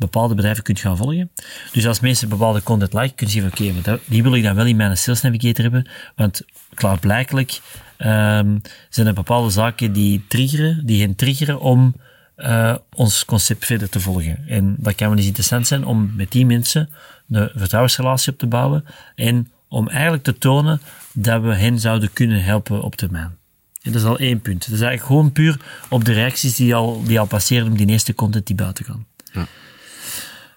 bepaalde 0.01 0.35
bedrijven 0.35 0.63
kunt 0.63 0.79
gaan 0.79 0.97
volgen. 0.97 1.31
Dus 1.71 1.87
als 1.87 1.99
mensen 1.99 2.29
bepaalde 2.29 2.63
content 2.63 2.93
liken, 2.93 3.15
kunnen 3.15 3.35
ze 3.35 3.41
zeggen, 3.41 3.67
oké, 3.67 3.89
okay, 3.89 3.99
die 4.05 4.23
wil 4.23 4.35
ik 4.35 4.43
dan 4.43 4.55
wel 4.55 4.65
in 4.65 4.75
mijn 4.75 4.97
Sales 4.97 5.21
Navigator 5.21 5.63
hebben, 5.63 5.87
want 6.15 6.41
klaarblijkelijk 6.73 7.61
um, 7.97 8.61
zijn 8.89 9.07
er 9.07 9.13
bepaalde 9.13 9.49
zaken 9.49 9.93
die 9.93 10.25
triggeren, 10.27 10.85
die 10.85 11.01
hen 11.01 11.15
triggeren 11.15 11.59
om 11.59 11.95
uh, 12.37 12.75
ons 12.93 13.25
concept 13.25 13.65
verder 13.65 13.89
te 13.89 13.99
volgen. 13.99 14.47
En 14.47 14.75
dat 14.79 14.95
kan 14.95 15.07
wel 15.07 15.17
eens 15.17 15.25
interessant 15.25 15.67
zijn 15.67 15.85
om 15.85 16.11
met 16.15 16.31
die 16.31 16.45
mensen 16.45 16.89
een 17.29 17.49
vertrouwensrelatie 17.55 18.31
op 18.31 18.37
te 18.37 18.47
bouwen 18.47 18.85
en 19.15 19.51
om 19.67 19.87
eigenlijk 19.87 20.23
te 20.23 20.37
tonen 20.37 20.81
dat 21.13 21.41
we 21.41 21.55
hen 21.55 21.79
zouden 21.79 22.13
kunnen 22.13 22.43
helpen 22.43 22.81
op 22.81 22.95
termijn. 22.95 23.39
En 23.81 23.91
dat 23.91 24.01
is 24.01 24.07
al 24.07 24.17
één 24.17 24.41
punt. 24.41 24.59
Dat 24.59 24.75
is 24.75 24.81
eigenlijk 24.81 25.03
gewoon 25.03 25.31
puur 25.31 25.59
op 25.89 26.05
de 26.05 26.13
reacties 26.13 26.55
die 26.55 26.75
al, 26.75 27.03
die 27.03 27.19
al 27.19 27.25
passeren 27.25 27.71
op 27.71 27.77
die 27.77 27.87
eerste 27.87 28.15
content 28.15 28.47
die 28.47 28.55
buiten 28.55 28.85
gaan. 28.85 29.05
Ja. 29.33 29.47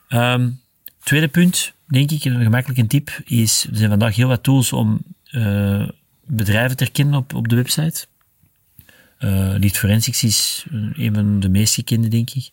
Um, 0.08 0.60
tweede 1.02 1.28
punt, 1.28 1.72
denk 1.86 2.10
ik, 2.10 2.24
een 2.24 2.42
gemakkelijke 2.42 2.86
tip, 2.86 3.20
is 3.24 3.66
er 3.70 3.76
zijn 3.76 3.90
vandaag 3.90 4.16
heel 4.16 4.28
wat 4.28 4.42
tools 4.42 4.72
om 4.72 5.02
uh, 5.32 5.88
bedrijven 6.26 6.76
te 6.76 6.84
herkennen 6.84 7.14
op, 7.14 7.34
op 7.34 7.48
de 7.48 7.56
website. 7.56 8.06
Uh, 9.18 9.30
Lead 9.58 9.76
Forensics 9.76 10.22
is 10.22 10.64
een 10.92 11.14
van 11.14 11.40
de 11.40 11.48
meest 11.48 11.74
gekende, 11.74 12.08
denk 12.08 12.30
ik. 12.30 12.50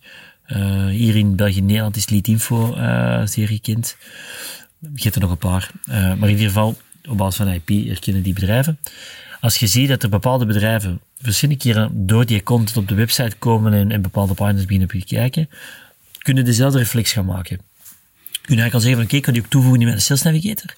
Hier 0.89 1.15
in 1.15 1.35
België 1.35 1.61
Nederland 1.61 1.95
is 1.95 2.09
Lead 2.09 2.27
Info 2.27 2.75
zeer 3.25 3.47
gekend. 3.47 3.97
Je 4.79 5.03
hebt 5.03 5.15
er 5.15 5.21
nog 5.21 5.31
een 5.31 5.37
paar. 5.37 5.71
maar 5.85 6.17
in 6.17 6.29
ieder 6.29 6.45
geval, 6.45 6.77
op 7.09 7.17
basis 7.17 7.35
van 7.35 7.47
IP 7.47 7.87
herkennen 7.87 8.23
die 8.23 8.33
bedrijven. 8.33 8.79
Als 9.39 9.57
je 9.57 9.67
ziet 9.67 9.87
dat 9.87 10.03
er 10.03 10.09
bepaalde 10.09 10.45
bedrijven 10.45 10.99
verschillende 11.17 11.61
keren 11.61 12.07
door 12.07 12.25
die 12.25 12.43
content 12.43 12.77
op 12.77 12.87
de 12.87 12.95
website 12.95 13.35
komen 13.37 13.91
en, 13.91 14.01
bepaalde 14.01 14.33
partners 14.33 14.65
beginnen 14.65 14.87
op 14.87 14.93
je 14.93 15.05
kijken, 15.05 15.49
kunnen 16.21 16.45
dezelfde 16.45 16.77
reflex 16.77 17.11
gaan 17.11 17.25
maken. 17.25 17.57
Kun 18.41 18.55
je 18.55 18.61
eigenlijk 18.61 18.73
al 18.73 18.79
zeggen 18.79 18.97
van, 18.97 19.03
oké, 19.03 19.15
okay, 19.15 19.19
kan 19.19 19.33
die 19.33 19.43
ook 19.43 19.49
toevoegen 19.49 19.81
in 19.81 19.87
mijn 19.87 20.01
Sales 20.01 20.21
Navigator? 20.21 20.75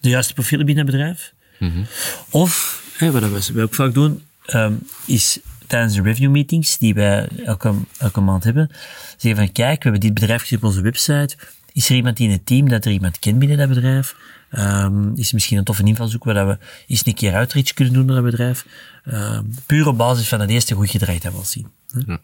De 0.00 0.08
juiste 0.08 0.34
profielen 0.34 0.66
binnen 0.66 0.86
het 0.86 0.94
bedrijf. 0.94 1.32
Mm 1.58 1.70
-hmm. 1.70 1.86
Of, 2.30 2.82
hè, 2.96 3.10
wat 3.10 3.48
we 3.48 3.62
ook 3.62 3.74
vaak 3.74 3.94
doen, 3.94 4.22
um, 4.46 4.86
is 5.06 5.38
tijdens 5.66 5.94
de 5.94 6.02
review 6.02 6.30
meetings 6.30 6.78
die 6.78 6.94
wij 6.94 7.28
elke, 7.44 7.74
elke 7.98 8.20
maand 8.20 8.44
hebben, 8.44 8.70
zeggen 9.16 9.36
van, 9.44 9.52
kijk, 9.52 9.76
we 9.76 9.82
hebben 9.82 10.00
dit 10.00 10.14
bedrijf 10.14 10.40
gezien 10.40 10.58
op 10.58 10.64
onze 10.64 10.80
website. 10.80 11.36
Is 11.72 11.88
er 11.88 11.96
iemand 11.96 12.18
in 12.18 12.30
het 12.30 12.46
team 12.46 12.68
dat 12.68 12.84
er 12.84 12.92
iemand 12.92 13.18
kent 13.18 13.38
binnen 13.38 13.58
dat 13.58 13.68
bedrijf? 13.68 14.16
Um, 14.58 15.12
is 15.16 15.28
er 15.28 15.34
misschien 15.34 15.58
een 15.58 15.64
toffe 15.64 15.84
invalshoek 15.84 16.24
waar 16.24 16.46
we 16.48 16.58
eens 16.86 17.06
een 17.06 17.14
keer 17.14 17.34
outreach 17.34 17.72
kunnen 17.72 17.94
doen 17.94 18.06
naar 18.06 18.14
dat 18.14 18.24
bedrijf? 18.24 18.66
Um, 19.04 19.54
puur 19.66 19.86
op 19.86 19.96
basis 19.96 20.28
van 20.28 20.40
het 20.40 20.50
eerste 20.50 20.74
goed 20.74 20.90
gedraaid 20.90 21.22
hebben 21.22 21.40
we 21.40 21.46
zien. 21.46 21.66
Ja. 22.06 22.20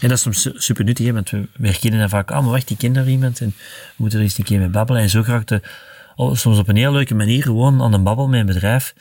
En 0.00 0.08
dat 0.08 0.10
is 0.10 0.20
soms 0.20 0.48
super 0.54 0.84
nuttig, 0.84 1.06
hè, 1.06 1.12
want 1.12 1.30
we, 1.30 1.48
we 1.56 1.66
herkennen 1.66 2.00
dan 2.00 2.08
vaak, 2.08 2.30
ah, 2.30 2.42
maar 2.42 2.50
wacht, 2.50 2.70
ik 2.70 2.78
ken 2.78 2.92
daar 2.92 3.08
iemand 3.08 3.40
en 3.40 3.54
we 3.56 3.94
moeten 3.96 4.18
er 4.18 4.24
eens 4.24 4.38
een 4.38 4.44
keer 4.44 4.58
mee 4.58 4.68
babbelen. 4.68 5.02
En 5.02 5.10
zo 5.10 5.22
graag 5.22 5.44
de, 5.44 5.60
soms 6.16 6.58
op 6.58 6.68
een 6.68 6.76
heel 6.76 6.92
leuke 6.92 7.14
manier 7.14 7.42
gewoon 7.42 7.82
aan 7.82 7.92
een 7.92 8.02
babbel 8.02 8.28
met 8.28 8.40
een 8.40 8.46
bedrijf, 8.46 8.94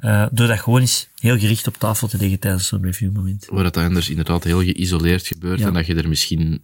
uh, 0.00 0.26
door 0.32 0.46
dat 0.46 0.60
gewoon 0.60 0.80
eens 0.80 1.08
heel 1.18 1.38
gericht 1.38 1.66
op 1.66 1.76
tafel 1.76 2.08
te 2.08 2.16
leggen 2.16 2.38
tijdens 2.38 2.66
zo'n 2.66 2.84
reviewmoment. 2.84 3.46
Waar 3.50 3.62
dat 3.62 3.76
anders 3.76 4.08
inderdaad 4.08 4.44
heel 4.44 4.62
geïsoleerd 4.62 5.26
gebeurt 5.26 5.58
ja. 5.58 5.66
en 5.66 5.72
dat 5.72 5.86
je 5.86 5.94
er 5.94 6.08
misschien 6.08 6.60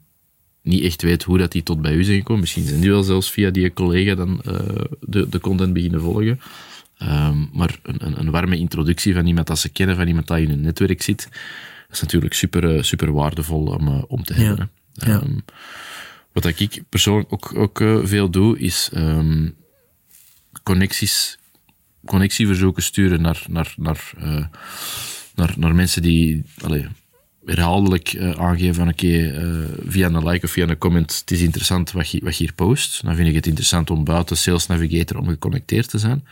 niet 0.63 0.83
echt 0.83 1.03
weet 1.03 1.23
hoe 1.23 1.39
dat 1.39 1.53
die 1.53 1.63
tot 1.63 1.83
bij 1.83 1.95
u 1.95 2.05
zijn 2.05 2.17
gekomen. 2.17 2.41
Misschien 2.41 2.67
zijn 2.67 2.81
die 2.81 2.91
wel 2.91 3.03
zelfs 3.03 3.31
via 3.31 3.51
die 3.51 3.73
collega 3.73 4.15
dan 4.15 4.41
uh, 4.47 4.55
de, 5.01 5.29
de 5.29 5.41
content 5.41 5.73
beginnen 5.73 6.01
volgen. 6.01 6.41
Um, 7.03 7.51
maar 7.53 7.79
een, 7.83 8.21
een, 8.21 8.31
warme 8.31 8.57
introductie 8.57 9.15
van 9.15 9.27
iemand 9.27 9.47
dat 9.47 9.59
ze 9.59 9.69
kennen, 9.69 9.97
van 9.97 10.07
iemand 10.07 10.27
dat 10.27 10.39
in 10.39 10.51
een 10.51 10.61
netwerk 10.61 11.03
zit, 11.03 11.29
dat 11.89 11.97
is 11.97 12.03
natuurlijk 12.03 12.35
super, 12.35 12.77
eh, 12.77 12.83
super 12.83 13.13
waardevol 13.13 13.67
om, 13.67 13.89
uh, 13.89 14.03
om 14.07 14.25
te 14.25 14.35
hebben. 14.35 14.71
Ja. 14.93 15.09
Ja. 15.09 15.15
Um, 15.15 15.45
wat 16.33 16.45
ik 16.45 16.83
persoonlijk 16.89 17.33
ook, 17.33 17.55
ook 17.55 17.81
uh, 17.81 17.99
veel 18.03 18.31
doe, 18.31 18.59
is 18.59 18.91
um, 18.95 19.55
connecties, 20.63 21.39
connectieverzoeken 22.05 22.83
sturen 22.83 23.23
naar, 23.23 23.45
naar, 23.49 23.75
naar, 23.77 24.11
uh, 24.19 24.47
naar, 25.35 25.55
naar 25.57 25.75
mensen 25.75 26.03
die 26.03 26.43
allee, 26.61 26.87
herhaaldelijk 27.45 28.13
uh, 28.13 28.31
aangeven 28.31 28.75
van 28.75 28.89
oké, 28.89 29.05
okay, 29.05 29.45
uh, 29.45 29.69
via 29.87 30.07
een 30.07 30.29
like 30.29 30.45
of 30.45 30.51
via 30.51 30.69
een 30.69 30.79
comment, 30.79 31.19
het 31.21 31.31
is 31.31 31.41
interessant 31.41 31.93
wat 31.93 32.11
je, 32.11 32.21
wat 32.23 32.37
je 32.37 32.45
hier 32.45 32.55
post. 32.55 33.05
Dan 33.05 33.15
vind 33.15 33.29
ik 33.29 33.35
het 33.35 33.47
interessant 33.47 33.91
om 33.91 34.05
buiten 34.05 34.37
Sales 34.37 34.67
Navigator 34.67 35.19
om 35.19 35.29
geconnecteerd 35.29 35.89
te 35.89 35.99
zijn. 35.99 36.25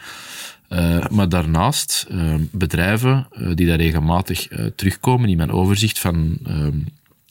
Uh, 0.69 1.07
maar 1.09 1.29
daarnaast 1.29 2.07
uh, 2.11 2.35
bedrijven 2.51 3.27
uh, 3.33 3.51
die 3.55 3.67
daar 3.67 3.77
regelmatig 3.77 4.49
terugkomen 4.77 5.29
in 5.29 5.37
mijn 5.37 5.51
overzicht 5.51 5.99
van 5.99 6.39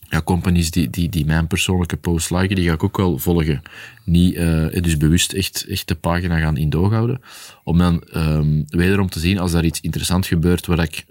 ja, 0.10 0.22
companies 0.22 0.72
die, 0.72 0.90
die, 0.90 1.10
die 1.10 1.26
mijn 1.26 1.48
persoonlijke 1.48 1.98
post 1.98 2.32
liken, 2.32 2.56
die 2.56 2.68
ga 2.68 2.74
ik 2.74 2.84
ook 2.84 2.98
wel 2.98 3.18
volgen. 3.18 3.62
Niet, 4.04 4.36
dus 4.84 4.98
bewust 4.98 5.34
echt, 5.34 5.66
echt 5.70 5.88
de 5.88 5.96
pagina 5.96 6.40
gaan 6.40 6.58
in 6.58 6.70
doog 6.70 6.92
houden. 6.92 7.22
Om 7.64 7.78
dan 7.78 8.04
um, 8.16 8.66
wederom 8.68 9.10
te 9.10 9.20
zien 9.20 9.40
als 9.40 9.52
daar 9.52 9.66
iets 9.66 9.82
interessant 9.82 10.26
gebeurt 10.26 10.66
waar 10.66 10.80
ik 10.80 11.06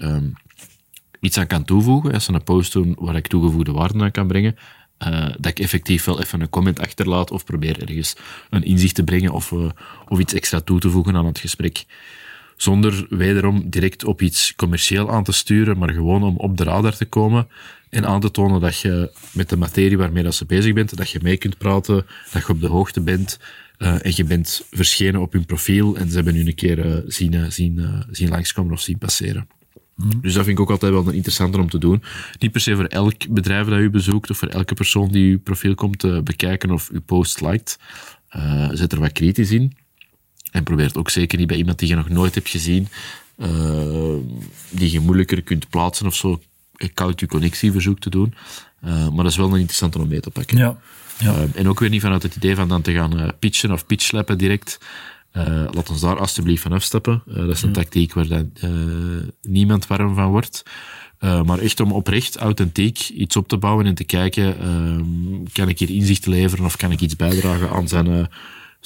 iets 1.20 1.38
aan 1.38 1.46
kan 1.46 1.64
toevoegen. 1.64 2.12
Als 2.12 2.24
ze 2.24 2.32
een 2.32 2.42
post 2.42 2.72
doen 2.72 2.96
waar 2.98 3.16
ik 3.16 3.26
toegevoegde 3.26 3.72
waarde 3.72 4.02
aan 4.02 4.10
kan 4.10 4.26
brengen. 4.26 4.56
Uh, 4.98 5.26
dat 5.26 5.46
ik 5.46 5.58
effectief 5.58 6.04
wel 6.04 6.20
even 6.20 6.40
een 6.40 6.50
comment 6.50 6.80
achterlaat 6.80 7.30
of 7.30 7.44
probeer 7.44 7.82
ergens 7.82 8.16
een 8.50 8.62
inzicht 8.62 8.94
te 8.94 9.04
brengen 9.04 9.32
of, 9.32 9.50
uh, 9.50 9.70
of 10.08 10.18
iets 10.18 10.34
extra 10.34 10.60
toe 10.60 10.80
te 10.80 10.90
voegen 10.90 11.16
aan 11.16 11.26
het 11.26 11.38
gesprek. 11.38 11.84
Zonder 12.56 13.06
wederom 13.08 13.70
direct 13.70 14.04
op 14.04 14.22
iets 14.22 14.54
commercieel 14.56 15.10
aan 15.10 15.24
te 15.24 15.32
sturen, 15.32 15.78
maar 15.78 15.90
gewoon 15.90 16.22
om 16.22 16.36
op 16.36 16.56
de 16.56 16.64
radar 16.64 16.96
te 16.96 17.04
komen 17.04 17.48
en 17.90 18.06
aan 18.06 18.20
te 18.20 18.30
tonen 18.30 18.60
dat 18.60 18.78
je 18.78 19.10
met 19.32 19.48
de 19.48 19.56
materie 19.56 19.98
waarmee 19.98 20.22
dat 20.22 20.34
ze 20.34 20.46
bezig 20.46 20.72
bent, 20.72 20.96
dat 20.96 21.10
je 21.10 21.18
mee 21.22 21.36
kunt 21.36 21.58
praten, 21.58 22.06
dat 22.32 22.46
je 22.46 22.52
op 22.52 22.60
de 22.60 22.66
hoogte 22.66 23.00
bent 23.00 23.38
uh, 23.78 24.06
en 24.06 24.12
je 24.14 24.24
bent 24.24 24.66
verschenen 24.70 25.20
op 25.20 25.32
hun 25.32 25.44
profiel 25.44 25.96
en 25.96 26.08
ze 26.08 26.14
hebben 26.14 26.36
u 26.36 26.46
een 26.46 26.54
keer 26.54 27.02
zien, 27.06 27.52
zien, 27.52 28.04
zien 28.10 28.28
langskomen 28.28 28.72
of 28.72 28.80
zien 28.80 28.98
passeren. 28.98 29.48
Mm. 29.96 30.20
Dus 30.20 30.34
dat 30.34 30.44
vind 30.44 30.58
ik 30.58 30.62
ook 30.62 30.70
altijd 30.70 30.92
wel 30.92 31.10
interessanter 31.10 31.60
om 31.60 31.70
te 31.70 31.78
doen. 31.78 32.02
Niet 32.38 32.52
per 32.52 32.60
se 32.60 32.76
voor 32.76 32.84
elk 32.84 33.28
bedrijf 33.28 33.66
dat 33.66 33.78
u 33.78 33.90
bezoekt 33.90 34.30
of 34.30 34.38
voor 34.38 34.48
elke 34.48 34.74
persoon 34.74 35.08
die 35.08 35.30
uw 35.30 35.40
profiel 35.40 35.74
komt 35.74 36.24
bekijken 36.24 36.70
of 36.70 36.90
uw 36.92 37.00
post 37.00 37.40
liked. 37.40 37.78
zet 38.72 38.92
er 38.92 39.00
wat 39.00 39.12
kritisch 39.12 39.50
in. 39.50 39.76
En 40.50 40.62
probeer 40.62 40.86
het 40.86 40.96
ook 40.96 41.10
zeker 41.10 41.38
niet 41.38 41.46
bij 41.46 41.56
iemand 41.56 41.78
die 41.78 41.88
je 41.88 41.94
nog 41.94 42.08
nooit 42.08 42.34
hebt 42.34 42.48
gezien, 42.48 42.88
die 44.70 44.92
je 44.92 45.00
moeilijker 45.00 45.42
kunt 45.42 45.68
plaatsen 45.68 46.06
of 46.06 46.14
zo, 46.14 46.40
koud 46.94 47.20
je 47.20 47.26
connectieverzoek 47.26 47.98
te 47.98 48.10
doen. 48.10 48.34
Uh, 48.84 49.08
maar 49.08 49.22
dat 49.22 49.32
is 49.32 49.36
wel 49.36 49.46
een 49.46 49.52
interessante 49.54 49.98
om 49.98 50.08
mee 50.08 50.20
te 50.20 50.30
pakken. 50.30 50.58
Ja. 50.58 50.78
ja. 51.18 51.34
Uh, 51.34 51.42
en 51.54 51.68
ook 51.68 51.80
weer 51.80 51.88
niet 51.88 52.00
vanuit 52.00 52.22
het 52.22 52.36
idee 52.36 52.54
van 52.54 52.68
dan 52.68 52.82
te 52.82 52.92
gaan 52.92 53.20
uh, 53.20 53.28
pitchen 53.38 53.72
of 53.72 53.86
pitchlappen 53.86 54.38
direct. 54.38 54.78
Laat 55.72 55.90
ons 55.90 56.00
daar 56.00 56.18
alsjeblieft 56.18 56.62
van 56.62 56.72
afstappen. 56.72 57.22
dat 57.26 57.48
is 57.48 57.62
een 57.62 57.68
ja. 57.68 57.74
tactiek 57.74 58.12
waar 58.12 58.28
dan, 58.28 58.52
niemand 59.42 59.86
warm 59.86 60.14
van 60.14 60.30
wordt. 60.30 60.62
maar 61.20 61.58
echt 61.58 61.80
om 61.80 61.92
oprecht, 61.92 62.36
authentiek 62.36 63.08
iets 63.08 63.36
op 63.36 63.48
te 63.48 63.56
bouwen 63.56 63.86
en 63.86 63.94
te 63.94 64.04
kijken, 64.04 64.56
kan 65.52 65.68
ik 65.68 65.78
hier 65.78 65.90
inzicht 65.90 66.26
leveren 66.26 66.64
of 66.64 66.76
kan 66.76 66.92
ik 66.92 67.00
iets 67.00 67.16
bijdragen 67.16 67.70
aan 67.70 67.88
zijn 67.88 68.28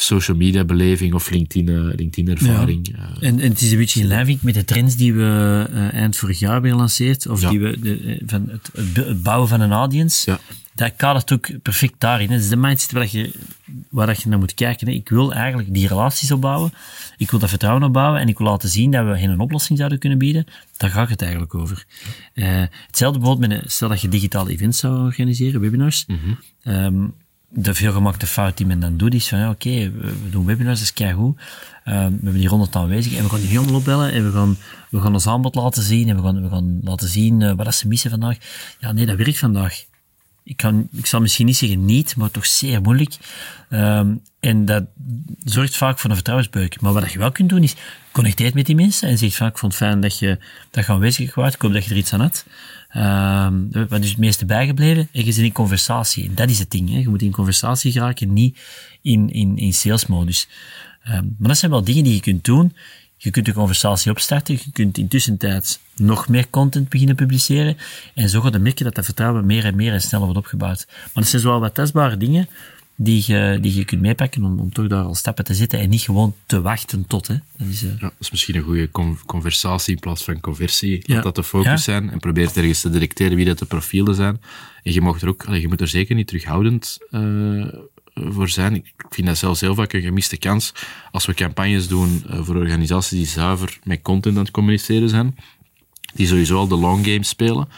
social 0.01 0.37
media 0.37 0.65
beleving 0.65 1.15
of 1.15 1.31
LinkedIn, 1.31 1.69
uh, 1.69 1.95
LinkedIn 1.95 2.29
ervaring. 2.29 2.89
Ja. 2.93 3.11
En, 3.21 3.41
en, 3.41 3.49
het 3.49 3.61
is 3.61 3.71
een 3.71 3.79
beetje 3.79 4.01
in 4.01 4.07
lijn 4.07 4.39
met 4.43 4.55
de 4.55 4.65
trends 4.65 4.97
die 4.97 5.15
we 5.15 5.67
uh, 5.71 5.93
eind 5.93 6.17
vorig 6.17 6.39
jaar 6.39 6.53
hebben 6.53 6.71
gelanceerd, 6.71 7.27
of 7.27 7.41
ja. 7.41 7.51
die 7.51 7.61
we, 7.61 7.79
de, 7.81 8.23
van 8.27 8.49
het, 8.49 8.71
het, 8.97 9.23
bouwen 9.23 9.49
van 9.49 9.61
een 9.61 9.73
audience. 9.73 10.39
Dat 10.79 10.97
kadert 10.97 11.33
ook 11.33 11.63
perfect 11.63 11.95
daarin. 11.99 12.31
Het 12.31 12.41
is 12.41 12.49
de 12.49 12.57
mindset 12.57 12.93
waar 12.93 13.09
je, 13.11 13.33
waar 13.91 14.17
je 14.23 14.29
naar 14.29 14.39
moet 14.39 14.55
kijken. 14.55 14.87
Hè. 14.87 14.93
Ik 14.93 15.09
wil 15.09 15.33
eigenlijk 15.33 15.75
die 15.75 15.89
relaties 15.89 16.31
opbouwen. 16.31 16.73
Ik 17.17 17.31
wil 17.31 17.41
dat 17.41 17.49
vertrouwen 17.49 17.83
opbouwen 17.83 18.21
en 18.21 18.29
ik 18.29 18.39
wil 18.39 18.47
laten 18.47 18.69
zien 18.69 18.91
dat 18.91 19.07
we 19.07 19.19
geen 19.19 19.31
een 19.31 19.41
oplossing 19.41 19.79
zouden 19.79 19.99
kunnen 19.99 20.19
bieden. 20.19 20.47
Daar 20.77 20.91
gaat 20.91 21.09
het 21.09 21.23
eigenlijk 21.23 21.55
over. 21.55 21.85
Uh, 22.35 22.63
hetzelfde 22.87 23.19
bijvoorbeeld 23.19 23.51
met 23.51 23.63
een, 23.63 23.71
stel 23.71 23.89
dat 23.89 24.01
je 24.01 24.09
digitale 24.09 24.51
events 24.51 24.79
zou 24.79 25.05
organiseren, 25.05 25.61
webinars. 25.61 26.05
Mm 26.07 26.19
-hmm. 26.23 26.75
um, 26.75 27.15
de 27.49 27.75
veelgemakte 27.75 28.27
fout 28.27 28.57
die 28.57 28.67
men 28.67 28.81
dan 28.81 28.97
doet, 28.97 29.15
is 29.15 29.29
van, 29.29 29.39
ja, 29.39 29.51
oké, 29.51 29.69
okay, 29.69 29.93
we 29.93 30.31
doen 30.31 30.47
webinars, 30.47 30.79
dat 30.79 30.89
is 30.89 30.95
keigoed. 30.95 31.37
Uh, 31.37 31.45
we 31.85 32.01
hebben 32.01 32.33
die 32.33 32.49
honderd 32.49 32.77
aanwezig 32.77 33.17
en 33.17 33.23
we 33.23 33.29
gaan 33.29 33.41
die 33.41 33.49
helemaal 33.49 33.75
opbellen 33.75 34.13
en 34.13 34.25
we 34.25 34.33
gaan, 34.33 34.57
we 34.91 35.01
gaan 35.01 35.13
ons 35.13 35.27
aanbod 35.27 35.55
laten 35.55 35.83
zien 35.83 36.09
en 36.09 36.17
we 36.17 36.23
gaan, 36.23 36.43
we 36.43 36.49
gaan 36.49 36.81
laten 36.83 37.09
zien 37.09 37.41
uh, 37.41 37.53
wat 37.57 37.75
ze 37.75 37.89
missen 37.89 38.11
vandaag. 38.11 38.37
Ja, 38.79 38.93
nee, 38.93 39.07
dat 39.07 39.17
werkt 39.17 39.39
vandaag. 39.39 39.85
Ik, 40.49 40.57
kan, 40.57 40.89
ik 40.93 41.07
zal 41.07 41.21
misschien 41.21 41.47
niet 41.47 41.57
zeggen 41.57 41.85
niet, 41.85 42.17
maar 42.17 42.31
toch 42.31 42.47
zeer 42.47 42.81
moeilijk. 42.81 43.17
Um, 43.71 44.23
en 44.41 44.65
dat 44.65 44.85
zorgt 45.45 45.77
vaak 45.77 45.99
voor 45.99 46.11
een 46.11 46.17
vertrouwensbeuk. 46.17 46.81
Maar 46.81 46.93
wat 46.93 47.13
je 47.13 47.19
wel 47.19 47.33
kunt 47.33 47.49
doen, 47.49 47.63
is 47.63 47.75
connecteert 48.13 48.55
met 48.55 48.67
die 48.67 48.75
mensen 48.75 49.09
en 49.09 49.19
zegt 49.19 49.37
van, 49.37 49.47
ik 49.47 49.59
vond 49.59 49.73
het 49.73 49.83
fijn 49.83 50.01
dat 50.01 50.19
je, 50.19 50.39
dat 50.71 50.87
je 50.87 50.93
aanwezig 50.93 51.35
was, 51.35 51.55
ik 51.55 51.61
hoop 51.61 51.73
dat 51.73 51.85
je 51.85 51.91
er 51.91 51.97
iets 51.97 52.13
aan 52.13 52.21
had. 52.21 52.47
Um, 52.97 53.69
wat 53.89 54.03
is 54.03 54.09
het 54.09 54.19
meeste 54.19 54.45
bijgebleven? 54.45 55.09
En 55.13 55.25
je 55.25 55.33
zit 55.33 55.45
in 55.45 55.53
conversatie. 55.53 56.25
En 56.29 56.35
dat 56.35 56.51
is 56.51 56.59
het 56.59 56.71
ding. 56.71 56.91
Hè. 56.91 56.99
Je 56.99 57.09
moet 57.09 57.23
in 57.23 57.31
conversatie 57.31 57.93
geraken, 57.93 58.33
niet 58.33 58.59
in, 59.03 59.31
in, 59.31 59.57
in 59.57 59.73
salesmodus. 59.73 60.49
Um, 61.09 61.35
maar 61.39 61.49
dat 61.49 61.59
zijn 61.59 61.71
wel 61.71 61.85
dingen 61.85 62.05
die 62.05 62.15
je 62.15 62.21
kunt 62.21 62.45
doen. 62.45 62.73
Je 63.19 63.31
kunt 63.31 63.47
de 63.47 63.53
conversatie 63.53 64.11
opstarten. 64.11 64.55
Je 64.55 64.71
kunt 64.73 64.99
intussen 64.99 65.37
tijd 65.37 65.81
nog 65.97 66.29
meer 66.29 66.51
content 66.51 66.89
beginnen 66.89 67.17
publiceren. 67.17 67.77
En 68.15 68.29
zo 68.29 68.41
gaat 68.41 68.53
je 68.53 68.59
merken 68.59 68.85
dat 68.85 68.95
dat 68.95 69.05
vertrouwen 69.05 69.47
meer 69.47 69.65
en 69.65 69.77
meer 69.77 69.93
en 69.93 70.01
sneller 70.01 70.25
wordt 70.25 70.41
opgebouwd. 70.41 70.87
Maar 70.89 71.11
dat 71.13 71.27
zijn 71.27 71.43
wel 71.43 71.61
wat 71.61 71.75
testbare 71.75 72.17
dingen 72.17 72.49
die 73.01 73.23
je, 73.27 73.59
die 73.61 73.75
je 73.75 73.85
kunt 73.85 74.01
meepakken 74.01 74.45
om, 74.45 74.61
om 74.61 74.73
toch 74.73 74.87
daar 74.87 75.05
al 75.05 75.15
stappen 75.15 75.45
te 75.45 75.55
zetten 75.55 75.79
en 75.79 75.89
niet 75.89 76.01
gewoon 76.01 76.35
te 76.47 76.61
wachten 76.61 77.07
tot. 77.07 77.27
Hè. 77.27 77.35
Dat, 77.57 77.69
is, 77.69 77.83
uh... 77.83 77.91
ja, 77.91 77.97
dat 78.01 78.13
is 78.19 78.31
misschien 78.31 78.57
een 78.57 78.63
goede 78.63 78.91
conversatie 79.27 79.95
in 79.95 80.01
plaats 80.01 80.25
van 80.25 80.41
conversie. 80.41 81.03
Laat 81.07 81.23
dat 81.23 81.35
de 81.35 81.45
focus 81.45 81.67
ja. 81.67 81.77
zijn 81.77 82.11
en 82.11 82.19
probeer 82.19 82.51
ergens 82.55 82.81
te 82.81 82.91
detecteren 82.91 83.37
wie 83.37 83.45
dat 83.45 83.59
de 83.59 83.65
profielen 83.65 84.15
zijn. 84.15 84.41
En 84.83 84.93
je, 84.93 85.01
mag 85.01 85.21
er 85.21 85.29
ook, 85.29 85.47
je 85.51 85.69
moet 85.69 85.81
er 85.81 85.89
zeker 85.89 86.15
niet 86.15 86.27
terughoudend 86.27 86.99
uh, 87.11 87.67
voor 88.29 88.49
zijn. 88.49 88.75
Ik 88.75 88.95
vind 89.11 89.27
dat 89.27 89.39
zelfs 89.39 89.61
heel 89.61 89.75
vaak 89.75 89.93
een 89.93 90.03
gemiste 90.03 90.37
kans 90.37 90.73
als 91.11 91.27
we 91.27 91.35
campagnes 91.35 91.89
doen 91.89 92.25
uh, 92.27 92.43
voor 92.43 92.57
organisaties 92.57 93.19
die 93.19 93.27
zuiver 93.27 93.79
met 93.85 94.03
content 94.03 94.37
aan 94.37 94.43
het 94.43 94.51
communiceren 94.51 95.09
zijn. 95.09 95.37
Die 96.15 96.27
sowieso 96.27 96.57
al 96.57 96.69
de 96.69 96.77
long 96.77 97.05
game 97.05 97.25
spelen, 97.25 97.69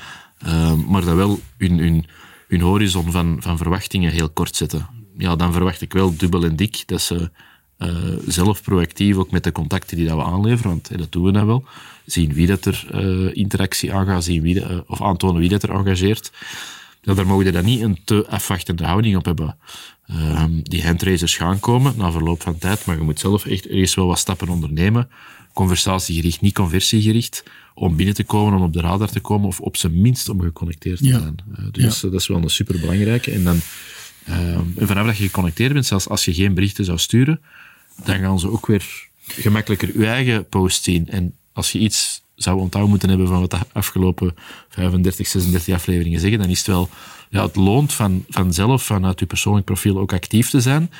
maar 0.86 1.04
dat 1.04 1.14
wel 1.14 1.40
hun, 1.56 1.78
hun, 1.78 2.06
hun 2.48 2.60
horizon 2.60 3.10
van, 3.12 3.36
van 3.40 3.56
verwachtingen 3.56 4.12
heel 4.12 4.30
kort 4.30 4.56
zetten 4.56 5.00
ja, 5.20 5.36
dan 5.36 5.52
verwacht 5.52 5.80
ik 5.80 5.92
wel 5.92 6.16
dubbel 6.16 6.44
en 6.44 6.56
dik 6.56 6.82
dat 6.86 7.00
ze 7.00 7.30
uh, 7.78 7.88
zelf 8.26 8.62
proactief, 8.62 9.16
ook 9.16 9.30
met 9.30 9.44
de 9.44 9.52
contacten 9.52 9.96
die 9.96 10.06
dat 10.06 10.16
we 10.16 10.24
aanleveren, 10.24 10.70
want 10.70 10.88
hey, 10.88 10.96
dat 10.96 11.12
doen 11.12 11.24
we 11.24 11.32
dan 11.32 11.46
wel, 11.46 11.64
zien 12.04 12.32
wie 12.32 12.46
dat 12.46 12.64
er 12.64 12.86
interactie 13.36 13.94
aangaat, 13.94 14.24
zien 14.24 14.42
wie 14.42 14.88
of 14.88 15.02
aantonen 15.02 15.40
wie 15.40 15.48
dat 15.48 15.62
er 15.62 15.70
engageert. 15.70 16.32
Ja, 17.02 17.14
daar 17.14 17.26
mogen 17.26 17.44
we 17.44 17.50
dan 17.50 17.64
niet 17.64 17.80
een 17.80 17.98
te 18.04 18.26
afwachtende 18.28 18.84
houding 18.84 19.16
op 19.16 19.24
hebben. 19.24 19.56
Ehm, 20.10 20.60
die 20.62 20.82
handraisers 20.82 21.36
gaan 21.36 21.60
komen 21.60 21.94
na 21.96 22.12
verloop 22.12 22.42
van 22.42 22.58
tijd, 22.58 22.84
maar 22.84 22.96
je 22.96 23.02
moet 23.02 23.20
zelf 23.20 23.46
echt 23.46 23.66
eerst 23.66 23.94
wel 23.94 24.06
wat 24.06 24.18
stappen 24.18 24.48
ondernemen. 24.48 25.08
Conversatiegericht, 25.52 26.40
niet 26.40 26.54
conversiegericht, 26.54 27.42
om 27.74 27.96
binnen 27.96 28.14
te 28.14 28.24
komen, 28.24 28.58
om 28.58 28.62
op 28.62 28.72
de 28.72 28.80
radar 28.80 29.08
te 29.08 29.20
komen, 29.20 29.48
of 29.48 29.60
op 29.60 29.76
zijn 29.76 30.00
minst 30.00 30.28
om 30.28 30.40
geconnecteerd 30.40 30.98
te 30.98 31.08
zijn. 31.08 31.36
dus 31.70 32.00
ja. 32.00 32.08
dat 32.08 32.20
is 32.20 32.26
wel 32.26 32.42
een 32.42 32.50
superbelangrijke. 32.50 33.30
En 33.30 33.44
dan 33.44 33.60
Um, 34.28 34.74
en 34.76 34.86
vanaf 34.86 35.06
dat 35.06 35.16
je 35.16 35.24
geconnecteerd 35.24 35.72
bent, 35.72 35.86
zelfs 35.86 36.08
als 36.08 36.24
je 36.24 36.34
geen 36.34 36.54
berichten 36.54 36.84
zou 36.84 36.98
sturen, 36.98 37.40
dan 38.04 38.18
gaan 38.18 38.38
ze 38.38 38.50
ook 38.50 38.66
weer 38.66 39.08
gemakkelijker 39.26 39.98
je 40.00 40.06
eigen 40.06 40.48
post 40.48 40.82
zien. 40.82 41.08
En 41.08 41.34
als 41.52 41.72
je 41.72 41.78
iets 41.78 42.22
zou 42.42 42.60
onthouden 42.60 42.90
moeten 42.90 43.08
hebben 43.08 43.26
van 43.26 43.40
wat 43.40 43.50
de 43.50 43.58
afgelopen 43.72 44.34
35, 44.68 45.26
36 45.26 45.74
afleveringen 45.74 46.20
zeggen, 46.20 46.38
dan 46.38 46.48
is 46.48 46.58
het 46.58 46.66
wel, 46.66 46.88
ja, 47.30 47.42
het 47.42 47.56
loont 47.56 47.92
van, 47.92 48.24
vanzelf 48.28 48.82
vanuit 48.82 49.20
je 49.20 49.26
persoonlijk 49.26 49.66
profiel 49.66 49.98
ook 49.98 50.12
actief 50.12 50.50
te 50.50 50.60
zijn. 50.60 50.90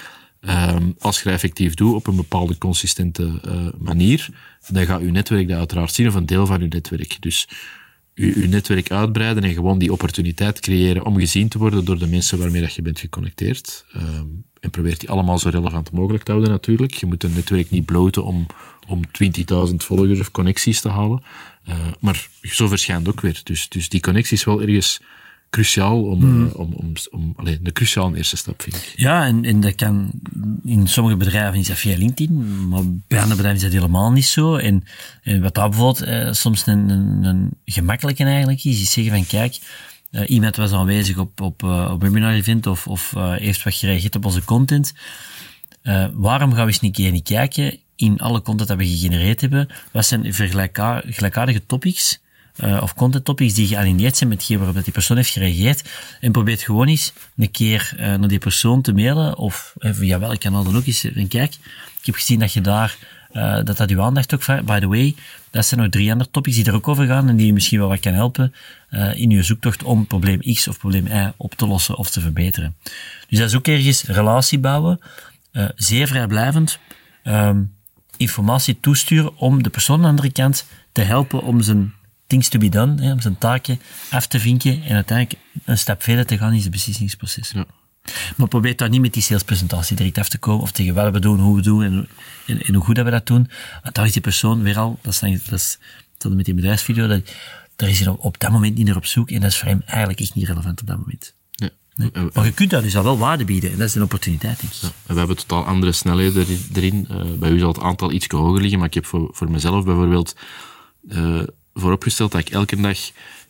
Um, 0.41 0.95
als 0.99 1.19
je 1.19 1.25
dat 1.25 1.33
effectief 1.33 1.75
doet 1.75 1.95
op 1.95 2.07
een 2.07 2.17
bepaalde 2.17 2.59
consistente 2.59 3.41
uh, 3.47 3.67
manier, 3.79 4.29
dan 4.69 4.87
gaat 4.87 5.01
je 5.01 5.11
netwerk 5.11 5.49
dat 5.49 5.59
uiteraard 5.59 5.93
zien, 5.93 6.07
of 6.07 6.15
een 6.15 6.27
deel 6.27 6.47
van 6.47 6.61
je 6.61 6.67
netwerk. 6.67 7.17
Dus 7.21 7.49
je, 8.15 8.47
netwerk 8.49 8.91
uitbreiden 8.91 9.45
en 9.45 9.55
gewoon 9.55 9.79
die 9.79 9.93
opportuniteit 9.93 10.61
creëren 10.61 11.05
om 11.05 11.19
gezien 11.19 11.49
te 11.49 11.59
worden 11.59 11.85
door 11.85 11.99
de 11.99 12.07
mensen 12.07 12.39
waarmee 12.39 12.61
dat 12.61 12.75
je 12.75 12.83
bent 12.83 13.01
geconnecteerd. 13.01 13.85
Um, 13.97 14.45
en 14.61 14.71
probeert 14.71 15.01
die 15.01 15.11
allemaal 15.11 15.39
zo 15.39 15.49
relevant 15.49 15.93
mogelijk 15.93 16.25
te 16.25 16.31
houden 16.31 16.53
natuurlijk. 16.53 16.95
Je 16.95 17.07
moet 17.07 17.25
een 17.25 17.33
netwerk 17.33 17.71
niet 17.71 17.85
bloten 17.85 18.25
om, 18.25 18.47
om 18.89 19.01
20.000 19.69 19.75
volgers 19.77 20.21
of 20.21 20.31
connecties 20.31 20.81
te 20.81 20.89
halen. 20.89 21.23
Uh, 21.69 21.75
maar 22.01 22.29
zo 22.43 22.69
verschijnt 22.69 23.09
ook 23.09 23.21
weer. 23.21 23.41
Dus, 23.45 23.69
dus 23.69 23.89
die 23.89 24.01
connectie 24.01 24.37
is 24.37 24.45
wel 24.45 24.63
ergens 24.63 25.01
cruciaal 25.51 26.03
om, 26.03 26.25
mm. 26.25 26.45
uh, 26.45 26.59
om, 26.59 26.73
om, 26.73 26.93
om 27.11 27.33
alleen 27.37 27.59
de 27.63 27.73
cruciale 27.73 28.17
eerste 28.17 28.37
stap, 28.37 28.63
vind 28.63 28.77
ik. 28.77 28.93
Ja, 28.97 29.27
en, 29.27 29.45
en 29.45 29.61
dat 29.61 29.75
kan, 29.75 30.11
in 30.65 30.89
sommige 30.89 31.17
bedrijven 31.17 31.61
is 31.61 31.67
dat 31.67 31.79
via 31.79 31.97
LinkedIn, 31.97 32.69
maar 32.69 32.83
bij 32.85 33.19
andere 33.19 33.37
bedrijven 33.37 33.55
is 33.55 33.63
dat 33.63 33.73
helemaal 33.73 34.13
niet 34.13 34.27
zo. 34.27 34.57
En, 34.57 34.85
en 35.23 35.43
wat 35.43 35.55
dat 35.55 35.71
bijvoorbeeld 35.71 36.09
uh, 36.09 36.33
soms 36.33 36.67
een, 36.67 36.89
een, 36.89 37.25
een, 37.25 37.51
gemakkelijke 37.65 38.25
eigenlijk 38.25 38.65
is, 38.65 38.81
is 38.81 38.93
zeggen 38.93 39.13
van 39.13 39.27
kijk, 39.27 39.59
uh, 40.11 40.23
iemand 40.27 40.57
was 40.57 40.73
aanwezig 40.73 41.17
op, 41.17 41.41
op, 41.41 41.63
uh, 41.63 41.91
op 41.93 42.03
webinar 42.03 42.33
event 42.33 42.67
of, 42.67 42.87
of 42.87 43.15
heeft 43.17 43.63
wat 43.63 43.75
gereageerd 43.75 44.17
op 44.17 44.25
onze 44.25 44.45
content. 44.45 44.95
waarom 46.13 46.53
gaan 46.53 46.67
we 46.67 46.73
eens 46.73 46.83
een 46.83 46.93
keer 46.93 47.11
niet 47.11 47.29
kijken 47.29 47.79
in 47.97 48.19
alle 48.19 48.43
content 48.43 48.69
dat 48.69 48.79
we 48.79 48.87
gegenereerd 48.87 49.41
hebben, 49.41 49.69
wat 49.93 50.07
zijn 50.07 50.35
vergelijkaardige 50.35 51.67
topics 51.67 52.21
of 52.81 52.95
content 52.95 53.25
topics 53.25 53.55
die 53.55 53.67
gealineerd 53.67 54.17
zijn 54.17 54.29
met 54.29 54.39
hetgeen 54.39 54.59
waarop 54.59 54.85
die 54.85 54.93
persoon 54.93 55.17
heeft 55.17 55.31
gereageerd. 55.31 55.91
En 56.21 56.33
probeer 56.33 56.59
gewoon 56.59 56.89
eens 56.89 57.13
een 57.37 57.51
keer 57.51 57.95
naar 57.97 58.29
die 58.29 58.39
persoon 58.39 58.83
te 58.83 58.93
mailen, 58.93 59.37
of 59.37 59.75
via 59.79 60.19
welk 60.19 60.41
kanaal 60.41 60.65
dan 60.65 60.77
ook 60.77 60.87
eens. 60.87 61.05
En 61.05 61.29
kijk, 61.29 61.55
ik 62.01 62.07
heb 62.07 62.15
gezien 62.15 62.39
dat 62.39 62.53
je 62.53 62.61
daar 62.61 62.97
eh, 63.33 63.59
dat 63.65 63.77
dat 63.77 63.91
uw 63.91 64.03
aandacht 64.03 64.35
ook. 64.35 64.65
By 64.65 64.79
the 64.79 64.89
way, 64.89 65.15
dat 65.51 65.67
zijn 65.67 65.81
nog 65.81 65.91
drie 65.91 66.13
andere 66.13 66.31
topics 66.31 66.57
die 66.57 66.65
er 66.65 66.75
ook 66.75 66.89
over 66.89 67.07
gaan 67.07 67.29
en 67.29 67.37
die 67.37 67.47
je 67.47 67.53
misschien 67.53 67.79
wel 67.79 67.89
wat 67.89 68.01
kan 68.01 68.13
helpen 68.13 68.55
uh, 68.91 69.15
in 69.15 69.31
je 69.31 69.43
zoektocht 69.43 69.83
om 69.83 70.07
probleem 70.07 70.41
X 70.55 70.69
of 70.69 70.79
probleem 70.79 71.07
Y 71.07 71.33
op 71.37 71.55
te 71.55 71.67
lossen 71.67 71.97
of 71.97 72.11
te 72.11 72.21
verbeteren. 72.21 72.77
Dus 73.29 73.39
dat 73.39 73.49
is 73.49 73.57
ook 73.57 73.67
ergens 73.67 74.03
relatie 74.03 74.59
bouwen, 74.59 75.01
uh, 75.53 75.69
zeer 75.75 76.07
vrijblijvend, 76.07 76.79
um, 77.25 77.75
informatie 78.17 78.81
toesturen 78.81 79.37
om 79.37 79.63
de 79.63 79.71
persoon 79.71 79.97
aan 79.97 80.03
de 80.03 80.09
andere 80.09 80.33
kant 80.33 80.67
te 80.93 81.01
helpen 81.01 81.43
om 81.43 81.63
zijn 81.63 81.93
things 82.27 82.49
to 82.49 82.59
be 82.59 82.69
done, 82.69 83.03
hè, 83.03 83.13
om 83.13 83.21
zijn 83.21 83.39
taken 83.39 83.81
af 84.11 84.27
te 84.27 84.41
vinken 84.41 84.83
en 84.83 84.95
uiteindelijk 84.95 85.41
een 85.65 85.79
stap 85.79 86.03
verder 86.03 86.27
te 86.27 86.39
gaan 86.39 86.53
in 86.53 86.61
zijn 86.61 86.71
beslissingsproces. 86.71 87.51
Ja. 87.51 87.65
Maar 88.37 88.49
probeer 88.49 88.77
daar 88.77 88.89
niet 88.89 89.01
met 89.01 89.13
die 89.13 89.23
salespresentatie 89.23 89.97
direct 89.97 90.19
af 90.19 90.29
te 90.29 90.39
komen 90.39 90.63
of 90.63 90.73
tegen 90.73 90.95
wat 90.95 91.13
we 91.13 91.19
doen, 91.19 91.39
hoe 91.39 91.57
we 91.57 91.63
doen 91.63 91.83
en, 91.83 92.09
en, 92.47 92.63
en 92.63 92.75
hoe 92.75 92.85
goed 92.85 92.97
dat 92.97 93.05
we 93.05 93.11
dat 93.11 93.27
doen. 93.27 93.51
Want 93.83 93.95
daar 93.95 94.07
is 94.07 94.13
die 94.13 94.23
persoon 94.23 94.63
weer 94.63 94.79
al, 94.79 94.99
dat 95.03 95.13
is, 95.13 95.21
dat 95.21 95.59
is 95.59 95.79
dat 96.19 96.33
met 96.33 96.45
die 96.45 96.55
bedrijfsvideo, 96.55 97.07
dat, 97.07 97.33
daar 97.77 97.89
is 97.89 97.99
hij 97.99 98.09
op 98.09 98.41
dat 98.41 98.51
moment 98.51 98.77
niet 98.77 98.87
naar 98.87 98.97
op 98.97 99.07
zoek 99.07 99.31
en 99.31 99.41
dat 99.41 99.51
is 99.51 99.59
voor 99.59 99.69
hem 99.69 99.83
eigenlijk 99.87 100.21
echt 100.21 100.35
niet 100.35 100.47
relevant 100.47 100.81
op 100.81 100.87
dat 100.87 100.99
moment. 100.99 101.35
Nee. 101.55 101.71
Maar 102.33 102.45
je 102.45 102.53
kunt 102.53 102.71
daar 102.71 102.83
dus 102.83 102.97
al 102.97 103.03
wel 103.03 103.19
waarde 103.19 103.45
bieden 103.45 103.73
en 103.73 103.79
dat 103.79 103.89
is 103.89 103.95
een 103.95 104.03
opportuniteit, 104.03 104.61
denk 104.61 104.73
ik. 104.73 104.79
Ja, 104.81 104.91
we 105.07 105.19
hebben 105.19 105.37
totaal 105.37 105.65
andere 105.65 105.93
snelheden 105.93 106.47
erin. 106.73 107.09
Uh, 107.11 107.23
bij 107.39 107.51
u 107.51 107.59
zal 107.59 107.69
het 107.69 107.81
aantal 107.81 108.13
iets 108.13 108.27
hoger 108.29 108.61
liggen, 108.61 108.79
maar 108.79 108.89
ik 108.89 108.95
heb 108.95 109.07
voor, 109.07 109.29
voor 109.33 109.51
mezelf 109.51 109.85
bijvoorbeeld 109.85 110.37
uh, 111.09 111.43
vooropgesteld 111.75 112.33
dat 112.33 112.41
ik 112.41 112.51
elke 112.51 112.81
dag 112.81 112.99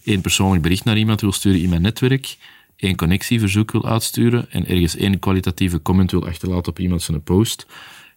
één 0.04 0.20
persoonlijk 0.20 0.62
bericht 0.62 0.84
naar 0.84 0.98
iemand 0.98 1.20
wil 1.20 1.32
sturen 1.32 1.60
in 1.60 1.68
mijn 1.68 1.82
netwerk 1.82 2.36
één 2.80 2.96
connectieverzoek 2.96 3.70
wil 3.70 3.88
uitsturen 3.88 4.50
en 4.50 4.66
ergens 4.66 4.96
één 4.96 5.18
kwalitatieve 5.18 5.82
comment 5.82 6.10
wil 6.10 6.26
achterlaten 6.26 6.72
op 6.72 6.78
iemand 6.78 7.02
zijn 7.02 7.22
post. 7.22 7.66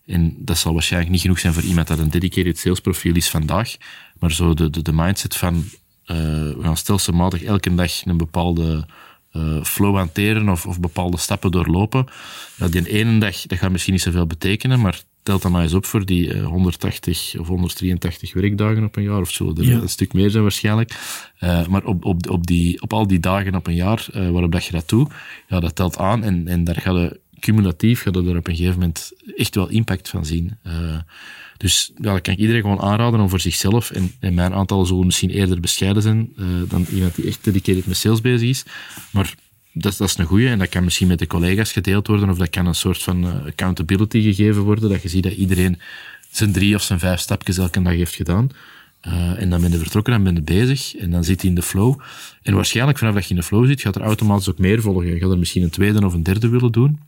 En 0.06 0.36
dat 0.38 0.58
zal 0.58 0.74
waarschijnlijk 0.74 1.12
niet 1.12 1.22
genoeg 1.22 1.40
zijn 1.40 1.54
voor 1.54 1.64
iemand 1.64 1.88
dat 1.88 2.00
een 2.00 2.10
dedicated 2.10 2.58
salesprofiel 2.58 3.16
is 3.16 3.30
vandaag, 3.30 3.76
maar 4.20 4.32
zo 4.32 4.54
de, 4.54 4.70
de, 4.70 4.82
de 4.82 4.94
mindset 4.94 5.36
van 5.36 5.56
uh, 5.56 6.18
we 6.18 6.58
gaan 6.62 6.78
stelselmatig 6.78 7.44
elke 7.44 7.76
dag 7.76 8.06
een 8.06 8.18
bepaalde 8.18 8.88
uh, 9.34 9.64
flow 9.64 9.96
hanteren 9.96 10.50
of, 10.50 10.66
of 10.66 10.80
bepaalde 10.80 11.18
stappen 11.18 11.52
doorlopen. 11.52 12.06
Ja, 12.56 12.68
die 12.68 12.88
ene 12.90 13.20
dag, 13.20 13.42
dat 13.42 13.58
gaat 13.58 13.72
misschien 13.72 13.94
niet 13.94 14.02
zoveel 14.02 14.28
betekenen, 14.28 14.80
maar 14.80 15.02
telt 15.24 15.42
dan 15.42 15.52
maar 15.52 15.62
eens 15.62 15.74
op 15.74 15.86
voor 15.86 16.06
die 16.06 16.40
180 16.40 17.34
eh, 17.34 17.42
of 17.42 17.48
183 17.48 18.34
werkdagen 18.34 18.84
op 18.84 18.96
een 18.96 19.04
jaar, 19.04 19.22
of 19.22 19.32
zo 19.32 19.54
er 19.58 19.72
een 19.72 19.90
stuk 19.90 20.14
meer 20.14 20.30
zijn 20.30 20.44
waarschijnlijk. 20.44 20.92
Uh, 21.40 21.68
maar 21.68 21.84
op, 21.84 22.06
op, 22.06 22.30
op, 22.30 22.48
die, 22.48 22.82
op 22.82 22.94
al 22.94 23.08
die 23.08 23.20
dagen 23.20 23.56
op 23.56 23.68
een 23.68 23.76
jaar 23.76 24.08
uh, 24.16 24.30
waarop 24.30 24.52
dat 24.52 24.66
je 24.66 24.72
dat 24.72 24.90
doet, 24.90 25.12
ja, 25.48 25.60
dat 25.60 25.76
telt 25.76 25.98
aan 25.98 26.24
en, 26.24 26.48
en 26.48 26.64
daar 26.64 26.82
gaat 26.82 26.96
je 26.96 27.20
cumulatief 27.40 28.02
gaat 28.02 28.16
er 28.16 28.38
op 28.38 28.48
een 28.48 28.56
gegeven 28.56 28.80
moment 28.80 29.12
echt 29.36 29.56
wel 29.56 29.70
impact 29.70 30.10
van 30.10 30.26
zien. 30.26 30.58
Uh, 30.68 30.74
dus 31.58 31.92
ja, 31.96 32.12
dat 32.12 32.22
kan 32.22 32.34
ik 32.34 32.40
iedereen 32.40 32.62
gewoon 32.62 32.82
aanraden 32.82 33.20
om 33.20 33.30
voor 33.30 33.40
zichzelf, 33.40 33.92
en, 33.92 34.12
en 34.20 34.34
mijn 34.34 34.54
aantallen 34.54 34.86
zullen 34.86 35.06
misschien 35.06 35.30
eerder 35.30 35.60
bescheiden 35.60 36.02
zijn 36.02 36.34
dan 36.68 36.86
iemand 36.94 37.16
die 37.16 37.28
echt 37.28 37.44
dedicated 37.44 37.86
met 37.86 37.98
sales 37.98 38.22
bezig 38.22 38.50
is, 38.50 38.66
maar 39.12 39.36
dat, 39.74 39.98
dat 39.98 40.10
is 40.10 40.18
een 40.18 40.26
goeie 40.26 40.48
en 40.48 40.60
dat 40.60 40.70
kan 40.70 40.84
misschien 40.84 41.08
met 41.08 41.20
de 41.20 41.28
collega's 41.28 41.72
gedeeld 41.72 42.08
worden 42.08 42.30
of 42.30 42.38
dat 42.38 42.50
kan 42.50 42.66
een 42.66 42.76
soort 42.76 43.04
van 43.04 43.26
uh, 43.26 43.46
accountability 43.46 44.22
gegeven 44.22 44.62
worden, 44.62 44.90
dat 44.90 45.02
je 45.02 45.10
ziet 45.10 45.24
dat 45.24 45.34
iedereen 45.34 45.80
zijn 46.32 46.52
drie 46.52 46.76
of 46.76 46.82
zijn 46.82 47.00
vijf 47.00 47.20
stapjes 47.20 47.58
elke 47.58 47.82
dag 47.82 47.94
heeft 47.94 48.16
gedaan. 48.16 48.50
Uh, 49.08 49.42
en 49.42 49.50
dan 49.50 49.62
ben 49.62 49.72
je 49.72 49.78
vertrokken, 49.78 50.14
dan 50.14 50.24
ben 50.24 50.36
je 50.36 50.42
bezig 50.42 50.96
en 50.96 51.12
dan 51.12 51.24
zit 51.24 51.42
hij 51.42 51.50
in 51.50 51.56
de 51.56 51.62
flow. 51.62 52.00
En 52.42 52.56
waarschijnlijk 52.56 52.98
vanaf 52.98 53.14
dat 53.14 53.24
je 53.24 53.30
in 53.30 53.36
de 53.36 53.44
flow 53.44 53.68
zit, 53.68 53.82
gaat 53.82 53.96
er 53.96 54.02
automatisch 54.02 54.50
ook 54.50 54.58
meer 54.58 54.82
volgen. 54.82 55.08
Je 55.08 55.20
gaat 55.20 55.32
er 55.32 55.38
misschien 55.38 55.64
een 55.64 55.70
tweede 55.70 56.06
of 56.06 56.14
een 56.14 56.24
derde 56.24 56.50
willen 56.50 56.72
doen. 56.72 57.00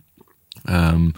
Um, 0.69 1.13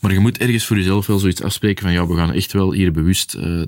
maar 0.00 0.12
je 0.12 0.18
moet 0.18 0.38
ergens 0.38 0.64
voor 0.64 0.76
jezelf 0.76 1.06
wel 1.06 1.18
zoiets 1.18 1.42
afspreken 1.42 1.82
van 1.82 1.92
ja, 1.92 2.06
we 2.06 2.16
gaan 2.16 2.32
echt 2.32 2.52
wel 2.52 2.72
hier 2.72 2.92
bewust 2.92 3.34
uh, 3.34 3.62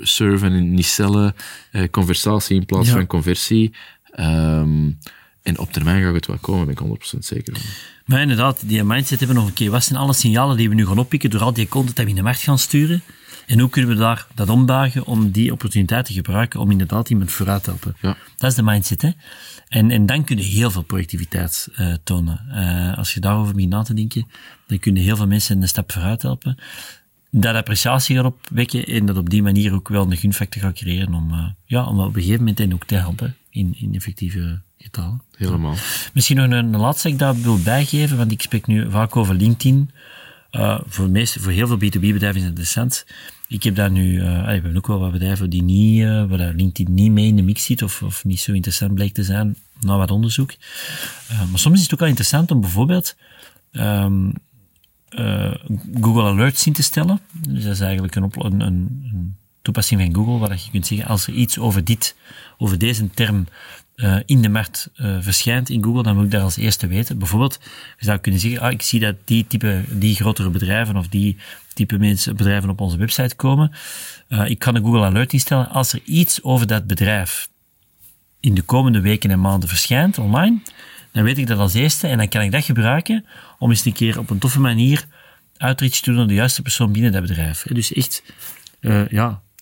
serven 0.00 0.52
en 0.52 0.74
niet 0.74 0.86
cellen, 0.86 1.34
uh, 1.72 1.88
conversatie 1.90 2.56
in 2.56 2.66
plaats 2.66 2.88
ja. 2.88 2.94
van 2.94 3.06
conversie. 3.06 3.74
Um, 4.20 4.98
en 5.44 5.58
op 5.58 5.72
termijn 5.72 6.02
gaat 6.02 6.14
het 6.14 6.26
wel 6.26 6.38
komen, 6.38 6.74
ben 6.74 6.74
ik 6.74 7.14
100% 7.14 7.18
zeker 7.18 7.54
van. 7.54 7.62
Maar 8.04 8.20
inderdaad, 8.20 8.68
die 8.68 8.84
mindset 8.84 9.18
hebben 9.18 9.36
we 9.36 9.42
nog 9.42 9.50
een 9.50 9.56
keer. 9.56 9.70
Wat 9.70 9.84
zijn 9.84 9.98
alle 9.98 10.12
signalen 10.12 10.56
die 10.56 10.68
we 10.68 10.74
nu 10.74 10.86
gaan 10.86 10.98
oppikken 10.98 11.30
door 11.30 11.40
al 11.40 11.52
die 11.52 11.68
content 11.68 11.96
die 11.96 12.04
we 12.04 12.10
in 12.10 12.16
de 12.16 12.22
markt 12.22 12.42
gaan 12.42 12.58
sturen? 12.58 13.02
En 13.46 13.58
hoe 13.60 13.68
kunnen 13.68 13.90
we 13.90 13.96
daar 13.96 14.26
dat 14.34 14.48
ombuigen 14.48 15.06
om 15.06 15.30
die 15.30 15.52
opportuniteit 15.52 16.04
te 16.04 16.12
gebruiken 16.12 16.60
om 16.60 16.70
inderdaad 16.70 17.10
iemand 17.10 17.32
vooruit 17.32 17.64
te 17.64 17.70
helpen? 17.70 17.96
Ja. 18.00 18.16
Dat 18.36 18.50
is 18.50 18.56
de 18.56 18.62
mindset, 18.62 19.02
hè? 19.02 19.10
En, 19.68 19.90
en 19.90 20.06
dan 20.06 20.24
kun 20.24 20.36
je 20.36 20.42
heel 20.42 20.70
veel 20.70 20.82
productiviteit 20.82 21.68
uh, 21.78 21.94
tonen. 22.04 22.40
Uh, 22.48 22.98
als 22.98 23.14
je 23.14 23.20
daarover 23.20 23.54
begint 23.54 23.72
na 23.72 23.82
te 23.82 23.94
denken, 23.94 24.26
dan 24.66 24.78
kun 24.78 24.94
je 24.94 25.00
heel 25.00 25.16
veel 25.16 25.26
mensen 25.26 25.62
een 25.62 25.68
stap 25.68 25.92
vooruit 25.92 26.22
helpen. 26.22 26.58
Dat 27.30 27.54
appreciatie 27.54 28.16
gaat 28.16 28.24
opwekken 28.24 28.86
en 28.86 29.06
dat 29.06 29.16
op 29.16 29.30
die 29.30 29.42
manier 29.42 29.72
ook 29.72 29.88
wel 29.88 30.10
een 30.10 30.16
gunfactor 30.16 30.62
gaat 30.62 30.74
creëren 30.74 31.14
om, 31.14 31.32
uh, 31.32 31.46
ja, 31.64 31.84
om 31.84 32.00
op 32.00 32.16
een 32.16 32.22
gegeven 32.22 32.44
moment 32.44 32.72
ook 32.72 32.84
te 32.84 32.94
helpen 32.94 33.36
in, 33.50 33.74
in 33.78 33.94
effectieve 33.94 34.60
Helemaal. 35.36 35.74
Misschien 36.12 36.36
nog 36.36 36.50
een, 36.50 36.76
laatste 36.76 37.08
ik 37.08 37.18
daar 37.18 37.40
wil 37.40 37.62
bijgeven, 37.62 38.16
want 38.16 38.32
ik 38.32 38.42
spreek 38.42 38.66
nu 38.66 38.90
vaak 38.90 39.16
over 39.16 39.34
LinkedIn. 39.34 39.90
Uh, 40.52 40.80
voor, 40.86 41.08
meeste, 41.08 41.40
voor 41.40 41.52
heel 41.52 41.66
veel 41.66 41.76
B2B-bedrijven 41.76 42.34
is 42.34 42.40
het 42.40 42.48
interessant. 42.48 43.06
Ik 43.48 43.62
heb 43.62 43.74
daar 43.74 43.90
nu, 43.90 44.12
uh, 44.12 44.44
we 44.44 44.50
hebben 44.50 44.76
ook 44.76 44.86
wel 44.86 44.98
wat 44.98 45.12
bedrijven 45.12 45.50
die 45.50 45.62
niet, 45.62 46.00
uh, 46.00 46.24
waar 46.24 46.52
LinkedIn 46.52 46.94
niet 46.94 47.12
mee 47.12 47.26
in 47.26 47.36
de 47.36 47.42
mix 47.42 47.64
zit 47.64 47.82
of, 47.82 48.02
of 48.02 48.24
niet 48.24 48.40
zo 48.40 48.52
interessant 48.52 48.94
blijkt 48.94 49.14
te 49.14 49.22
zijn, 49.24 49.56
na 49.80 49.96
wat 49.96 50.10
onderzoek. 50.10 50.54
maar 51.50 51.58
soms 51.58 51.76
is 51.76 51.82
het 51.82 51.92
ook 51.92 51.98
wel 51.98 52.08
interessant 52.08 52.50
om 52.50 52.60
bijvoorbeeld 52.60 53.16
um, 53.72 54.32
Google 56.00 56.22
Alerts 56.22 56.66
in 56.66 56.72
te 56.72 56.82
stellen. 56.82 57.20
Dus 57.48 57.62
dat 57.62 57.72
is 57.72 57.80
eigenlijk 57.80 58.14
een, 58.14 58.30
een, 58.38 58.60
een 58.60 59.36
toepassing 59.62 60.00
van 60.00 60.14
Google, 60.14 60.38
waar 60.38 60.60
je 60.64 60.70
kunt 60.70 60.86
zeggen, 60.86 61.06
als 61.06 61.26
er 61.26 61.34
iets 61.34 61.58
over 61.58 61.84
dit, 61.84 62.16
over 62.58 62.78
deze 62.78 63.10
term 63.10 63.46
uh, 63.96 64.16
in 64.24 64.42
de 64.42 64.48
markt 64.48 64.90
uh, 64.96 65.16
verschijnt 65.20 65.68
in 65.68 65.84
Google, 65.84 66.02
dan 66.02 66.14
moet 66.14 66.24
ik 66.24 66.30
dat 66.30 66.42
als 66.42 66.56
eerste 66.56 66.86
weten. 66.86 67.18
Bijvoorbeeld, 67.18 67.58
je 67.98 68.04
zou 68.04 68.18
kunnen 68.18 68.40
zeggen, 68.40 68.60
ah, 68.60 68.72
ik 68.72 68.82
zie 68.82 69.00
dat 69.00 69.14
die 69.24 69.46
type, 69.46 69.84
die 69.88 70.14
grotere 70.14 70.50
bedrijven 70.50 70.96
of 70.96 71.08
die 71.08 71.36
type 71.74 71.98
mensen, 71.98 72.36
bedrijven 72.36 72.70
op 72.70 72.80
onze 72.80 72.96
website 72.96 73.34
komen. 73.34 73.72
Uh, 74.28 74.50
ik 74.50 74.58
kan 74.58 74.74
een 74.74 74.82
Google 74.82 75.04
Alert 75.04 75.32
instellen. 75.32 75.68
Als 75.68 75.92
er 75.92 76.00
iets 76.04 76.42
over 76.42 76.66
dat 76.66 76.86
bedrijf 76.86 77.48
in 78.40 78.54
de 78.54 78.62
komende 78.62 79.00
weken 79.00 79.30
en 79.30 79.40
maanden 79.40 79.68
verschijnt 79.68 80.18
online, 80.18 80.58
dan 81.12 81.24
weet 81.24 81.38
ik 81.38 81.46
dat 81.46 81.58
als 81.58 81.74
eerste 81.74 82.06
en 82.08 82.18
dan 82.18 82.28
kan 82.28 82.42
ik 82.42 82.52
dat 82.52 82.64
gebruiken 82.64 83.24
om 83.58 83.70
eens 83.70 83.84
een 83.84 83.92
keer 83.92 84.18
op 84.18 84.30
een 84.30 84.38
toffe 84.38 84.60
manier 84.60 85.06
outreach 85.56 85.92
te 85.92 86.04
doen 86.04 86.14
naar 86.14 86.26
de 86.26 86.34
juiste 86.34 86.62
persoon 86.62 86.92
binnen 86.92 87.12
dat 87.12 87.22
bedrijf. 87.22 87.62
Dus 87.62 87.92
echt, 87.92 88.22
ja, 88.80 89.06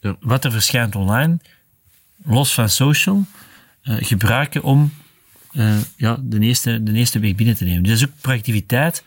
ja, 0.00 0.16
wat 0.20 0.44
er 0.44 0.52
verschijnt 0.52 0.96
online, 0.96 1.38
los 2.24 2.54
van 2.54 2.68
social, 2.68 3.24
gebruiken 3.82 4.62
om 4.62 4.92
uh, 5.52 5.74
ja, 5.96 6.18
de, 6.22 6.40
eerste, 6.40 6.82
de 6.82 6.92
eerste 6.92 7.18
weg 7.18 7.34
binnen 7.34 7.56
te 7.56 7.64
nemen. 7.64 7.82
Dus 7.82 7.92
dat 7.92 8.00
is 8.00 8.14
ook 8.14 8.20
proactiviteit, 8.20 9.04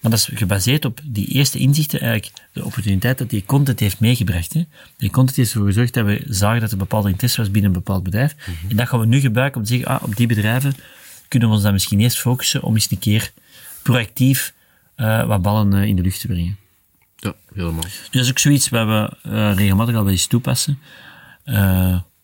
maar 0.00 0.10
dat 0.10 0.20
is 0.20 0.30
gebaseerd 0.34 0.84
op 0.84 1.00
die 1.04 1.26
eerste 1.26 1.58
inzichten, 1.58 2.00
eigenlijk 2.00 2.32
de 2.52 2.64
opportuniteit 2.64 3.18
dat 3.18 3.30
die 3.30 3.44
content 3.46 3.80
heeft 3.80 4.00
meegebracht. 4.00 4.52
Hè. 4.52 4.64
Die 4.96 5.10
content 5.10 5.36
heeft 5.36 5.52
ervoor 5.52 5.66
gezorgd 5.66 5.94
dat 5.94 6.06
we 6.06 6.24
zagen 6.28 6.60
dat 6.60 6.70
er 6.70 6.76
bepaalde 6.76 7.08
interesse 7.08 7.40
was 7.40 7.50
binnen 7.50 7.70
een 7.70 7.76
bepaald 7.76 8.02
bedrijf. 8.02 8.34
Mm 8.34 8.54
-hmm. 8.54 8.70
En 8.70 8.76
dat 8.76 8.88
gaan 8.88 9.00
we 9.00 9.06
nu 9.06 9.20
gebruiken 9.20 9.60
om 9.60 9.66
te 9.66 9.72
zeggen, 9.72 9.88
ah, 9.88 10.02
op 10.02 10.16
die 10.16 10.26
bedrijven 10.26 10.74
kunnen 11.28 11.48
we 11.48 11.54
ons 11.54 11.64
dan 11.64 11.72
misschien 11.72 12.00
eerst 12.00 12.18
focussen 12.18 12.62
om 12.62 12.74
eens 12.74 12.90
een 12.90 12.98
keer 12.98 13.32
proactief 13.82 14.54
uh, 14.96 15.26
wat 15.26 15.42
ballen 15.42 15.72
in 15.72 15.96
de 15.96 16.02
lucht 16.02 16.20
te 16.20 16.26
brengen. 16.26 16.56
Ja, 17.16 17.34
helemaal. 17.54 17.82
Dus 17.82 18.08
dat 18.10 18.22
is 18.22 18.30
ook 18.30 18.38
zoiets 18.38 18.68
wat 18.68 18.86
we 18.86 19.30
uh, 19.30 19.54
regelmatig 19.54 19.94
al 19.94 20.02
wel 20.02 20.12
eens 20.12 20.26
toepassen. 20.26 20.78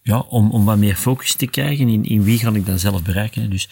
Ja, 0.02 0.18
om, 0.18 0.50
om 0.50 0.64
wat 0.64 0.78
meer 0.78 0.94
focus 0.94 1.34
te 1.34 1.46
krijgen 1.46 1.88
in, 1.88 2.04
in 2.04 2.22
wie 2.22 2.38
ga 2.38 2.52
ik 2.52 2.66
dan 2.66 2.78
zelf 2.78 3.02
bereiken. 3.02 3.50
Dus 3.50 3.68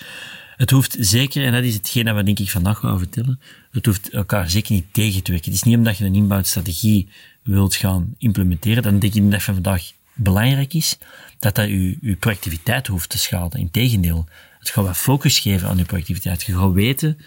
het 0.57 0.71
hoeft 0.71 0.97
zeker, 0.99 1.45
en 1.45 1.53
dat 1.53 1.65
is 1.65 1.75
hetgeen 1.75 2.05
dat 2.05 2.25
denk 2.25 2.39
ik 2.39 2.51
vandaag 2.51 2.79
gaan 2.79 2.99
vertellen, 2.99 3.41
het 3.71 3.87
hoeft 3.87 4.11
elkaar 4.11 4.51
zeker 4.51 4.73
niet 4.73 4.93
tegen 4.93 5.23
te 5.23 5.31
werken. 5.31 5.51
Het 5.51 5.61
is 5.61 5.67
niet 5.67 5.77
omdat 5.77 5.99
je 5.99 6.05
een 6.05 6.15
inbouwstrategie 6.15 7.09
wilt 7.43 7.77
gaan 7.77 8.15
implementeren, 8.19 8.83
dan 8.83 8.99
denk 8.99 9.15
ik 9.15 9.31
dat 9.31 9.43
van 9.43 9.55
vandaag 9.55 9.93
belangrijk 10.15 10.75
is, 10.75 10.99
dat 11.39 11.55
dat 11.55 11.69
je, 11.69 11.99
je 12.01 12.17
proactiviteit 12.17 12.87
hoeft 12.87 13.09
te 13.09 13.19
schaden. 13.19 13.61
Integendeel, 13.61 14.29
het 14.59 14.71
gaat 14.71 14.85
wat 14.85 14.97
focus 14.97 15.39
geven 15.39 15.69
aan 15.69 15.77
je 15.77 15.85
proactiviteit. 15.85 16.43
Je 16.43 16.59
gaat 16.59 16.73
weten 16.73 17.19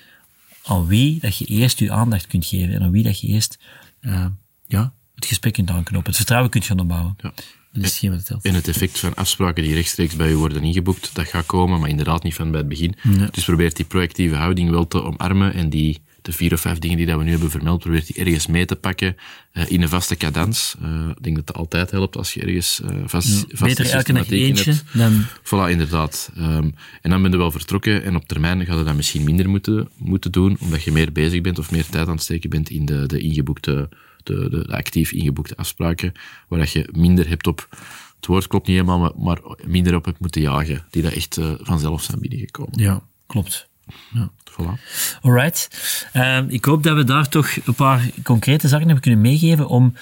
aan 0.64 0.88
wie 0.88 1.20
dat 1.20 1.38
je 1.38 1.46
eerst 1.46 1.80
je 1.80 1.92
aandacht 1.92 2.28
kunt 2.28 2.46
geven 2.46 2.74
en 2.74 2.82
aan 2.82 2.92
wie 2.92 3.04
dat 3.04 3.20
je 3.20 3.28
eerst 3.28 3.60
uh, 4.02 4.26
ja, 4.68 4.94
het 5.16 5.26
gesprek 5.26 5.54
kunt 5.54 5.70
aanknopen, 5.70 6.08
het 6.08 6.16
vertrouwen 6.16 6.52
kunt 6.52 6.66
gaan 6.66 6.80
opbouwen. 6.80 7.16
Ja. 7.18 7.34
Is 7.82 8.02
wat 8.02 8.26
telt. 8.26 8.44
En 8.44 8.54
het 8.54 8.68
effect 8.68 9.00
van 9.00 9.16
afspraken 9.16 9.64
die 9.64 9.74
rechtstreeks 9.74 10.16
bij 10.16 10.32
u 10.32 10.36
worden 10.36 10.64
ingeboekt, 10.64 11.10
dat 11.14 11.28
gaat 11.28 11.46
komen, 11.46 11.80
maar 11.80 11.90
inderdaad 11.90 12.24
niet 12.24 12.34
van 12.34 12.52
bij 12.52 12.60
het 12.60 12.70
begin. 12.70 12.96
Dus 13.32 13.44
probeert 13.44 13.76
die 13.76 13.86
proactieve 13.86 14.36
houding 14.36 14.70
wel 14.70 14.88
te 14.88 15.04
omarmen 15.04 15.54
en 15.54 15.70
die 15.70 16.02
de 16.24 16.32
vier 16.32 16.54
of 16.54 16.62
vijf 16.62 16.80
dingen 16.80 16.98
die 16.98 17.06
dat 17.06 17.18
we 17.18 17.24
nu 17.24 17.32
hebben 17.32 17.50
vermeld, 17.50 17.80
probeert 17.80 18.08
die 18.08 18.16
ergens 18.16 18.48
mee 18.48 18.66
te 18.66 18.76
pakken 18.76 19.16
uh, 19.54 19.64
in 19.72 19.82
een 19.82 19.90
vaste 19.90 20.16
cadans. 20.16 20.76
Uh, 20.84 21.10
ik 21.18 21.24
denk 21.24 21.36
dat 21.36 21.48
dat 21.48 21.56
altijd 21.56 21.92
helpt 21.92 22.18
als 22.18 22.34
je 22.34 22.42
ergens 22.42 22.82
uh, 22.84 22.90
vast, 23.06 23.28
ja, 23.30 23.58
vast 23.58 23.78
Beter 23.78 23.94
elke 23.94 24.14
dag 24.14 24.30
eentje 24.30 24.72
hebt. 24.72 24.84
dan... 24.94 25.26
Voilà, 25.44 25.70
inderdaad. 25.70 26.32
Um, 26.38 26.76
en 27.02 27.10
dan 27.10 27.22
ben 27.22 27.32
je 27.32 27.38
wel 27.38 27.52
vertrokken 27.52 28.04
en 28.04 28.16
op 28.16 28.28
termijn 28.28 28.66
ga 28.66 28.78
je 28.78 28.84
dat 28.84 28.96
misschien 28.96 29.24
minder 29.24 29.50
moeten, 29.50 29.90
moeten 29.98 30.32
doen, 30.32 30.58
omdat 30.60 30.84
je 30.84 30.92
meer 30.92 31.12
bezig 31.12 31.42
bent 31.42 31.60
of 31.60 31.72
meer 31.72 31.86
tijd 31.86 32.08
aan 32.08 32.14
het 32.14 32.24
steken 32.24 32.50
bent 32.50 32.70
in 32.70 32.86
de, 32.86 33.06
de 33.06 33.20
ingeboekte 33.20 33.90
de, 34.24 34.50
de, 34.50 34.68
de 34.68 34.76
actief 34.76 35.12
ingeboekte 35.12 35.56
afspraken, 35.56 36.14
waar 36.48 36.60
dat 36.60 36.72
je 36.72 36.90
minder 36.92 37.28
hebt 37.28 37.48
op, 37.48 37.68
het 38.16 38.26
woord 38.26 38.48
klopt 38.48 38.68
niet 38.68 38.76
helemaal, 38.76 39.00
maar, 39.00 39.12
maar 39.18 39.58
minder 39.66 39.96
op 39.96 40.06
hebt 40.06 40.20
moeten 40.20 40.42
jagen, 40.42 40.86
die 40.90 41.02
dat 41.02 41.14
echt 41.14 41.38
uh, 41.38 41.52
vanzelf 41.58 42.04
zijn 42.04 42.20
binnengekomen. 42.20 42.80
Ja, 42.80 43.02
klopt. 43.26 43.70
Ja. 44.14 44.32
Voilà. 44.52 44.80
Alright. 45.22 45.70
Uh, 46.14 46.40
ik 46.48 46.66
hoop 46.66 46.84
dat 46.84 46.96
we 46.96 47.04
daar 47.04 47.30
toch 47.30 47.56
een 47.66 47.76
paar 47.76 48.10
concrete 48.24 48.68
zaken 48.68 48.86
hebben 48.86 49.04
kunnen 49.04 49.22
meegeven 49.22 49.68
om 49.68 49.94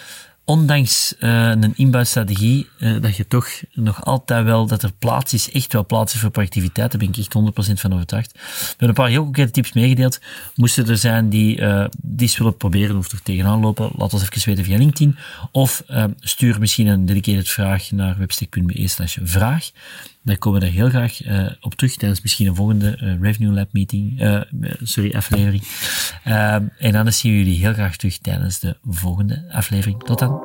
ondanks 0.45 1.15
uh, 1.19 1.49
een 1.49 1.73
inbouwstrategie, 1.75 2.69
uh, 2.80 3.01
dat 3.01 3.15
je 3.15 3.27
toch 3.27 3.49
nog 3.73 4.06
altijd 4.06 4.45
wel, 4.45 4.67
dat 4.67 4.84
er 4.84 4.91
plaats 4.99 5.34
is, 5.34 5.51
echt 5.51 5.73
wel 5.73 5.86
plaats 5.86 6.13
is 6.13 6.19
voor 6.19 6.30
proactiviteit. 6.30 6.91
Daar 6.91 6.99
ben 6.99 7.10
ik 7.10 7.17
echt 7.17 7.71
100% 7.71 7.80
van 7.80 7.93
overtuigd. 7.93 8.32
We 8.34 8.39
hebben 8.69 8.88
een 8.88 8.93
paar 8.93 9.10
heel 9.10 9.23
concrete 9.23 9.51
tips 9.51 9.73
meegedeeld. 9.73 10.19
Moesten 10.56 10.88
er 10.88 10.97
zijn 10.97 11.30
die 11.30 11.56
die 12.01 12.34
willen 12.38 12.58
proberen 12.58 12.97
of 12.97 13.12
er 13.12 13.21
tegenaan 13.21 13.60
lopen, 13.60 13.89
laat 13.97 14.13
ons 14.13 14.23
even 14.23 14.49
weten 14.49 14.63
via 14.63 14.77
LinkedIn. 14.77 15.17
Of 15.51 15.84
stuur 16.19 16.60
misschien 16.60 16.88
een 16.88 17.06
dedicated 17.06 17.49
vraag 17.49 17.91
naar 17.91 18.17
webstick.be 18.17 18.88
slash 18.88 19.17
vraag. 19.23 19.69
Daar 20.23 20.38
komen 20.38 20.60
we 20.60 20.65
daar 20.65 20.75
heel 20.75 20.89
graag 20.89 21.19
op 21.62 21.75
terug 21.75 21.95
tijdens 21.95 22.21
misschien 22.21 22.47
een 22.47 22.56
volgende 22.56 23.17
Revenue 23.21 23.54
Lab 23.54 23.67
meeting, 23.71 24.23
sorry, 24.84 25.15
aflevering. 25.15 25.63
En 26.77 26.95
anders 26.95 27.19
zien 27.19 27.32
we 27.32 27.38
jullie 27.38 27.60
heel 27.60 27.73
graag 27.73 27.95
terug 27.95 28.17
tijdens 28.17 28.60
de 28.60 28.77
volgende 28.84 29.45
aflevering. 29.51 30.04
Tot 30.04 30.19
dan. 30.19 30.40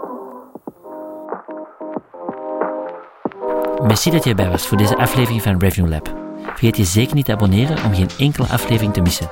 Merci 3.86 4.10
dat 4.10 4.24
je 4.24 4.30
erbij 4.30 4.48
was 4.48 4.66
voor 4.66 4.76
deze 4.76 4.96
aflevering 4.96 5.42
van 5.42 5.58
Revenue 5.58 5.90
Lab. 5.90 6.14
Vergeet 6.42 6.76
je 6.76 6.84
zeker 6.84 7.14
niet 7.14 7.24
te 7.24 7.32
abonneren 7.32 7.84
om 7.84 7.94
geen 7.94 8.08
enkele 8.18 8.46
aflevering 8.46 8.92
te 8.92 9.00
missen. 9.00 9.30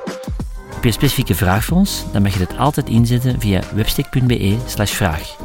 Heb 0.73 0.81
je 0.81 0.87
een 0.87 0.93
specifieke 0.93 1.35
vraag 1.35 1.65
voor 1.65 1.77
ons? 1.77 2.05
Dan 2.11 2.21
mag 2.21 2.33
je 2.33 2.39
dit 2.39 2.57
altijd 2.57 2.89
inzetten 2.89 3.39
via 3.39 3.61
webstick.be 3.73 4.57
vraag. 4.75 5.35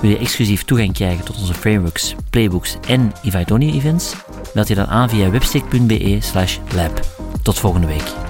Wil 0.00 0.10
je 0.10 0.18
exclusief 0.18 0.64
toegang 0.64 0.92
krijgen 0.92 1.24
tot 1.24 1.40
onze 1.40 1.54
frameworks, 1.54 2.14
playbooks 2.30 2.76
en 2.88 3.12
Ivaidoni 3.22 3.72
events? 3.72 4.14
Meld 4.54 4.68
je 4.68 4.74
dan 4.74 4.86
aan 4.86 5.08
via 5.08 5.30
webstick.be 5.30 6.18
lab. 6.74 7.00
Tot 7.42 7.58
volgende 7.58 7.86
week. 7.86 8.29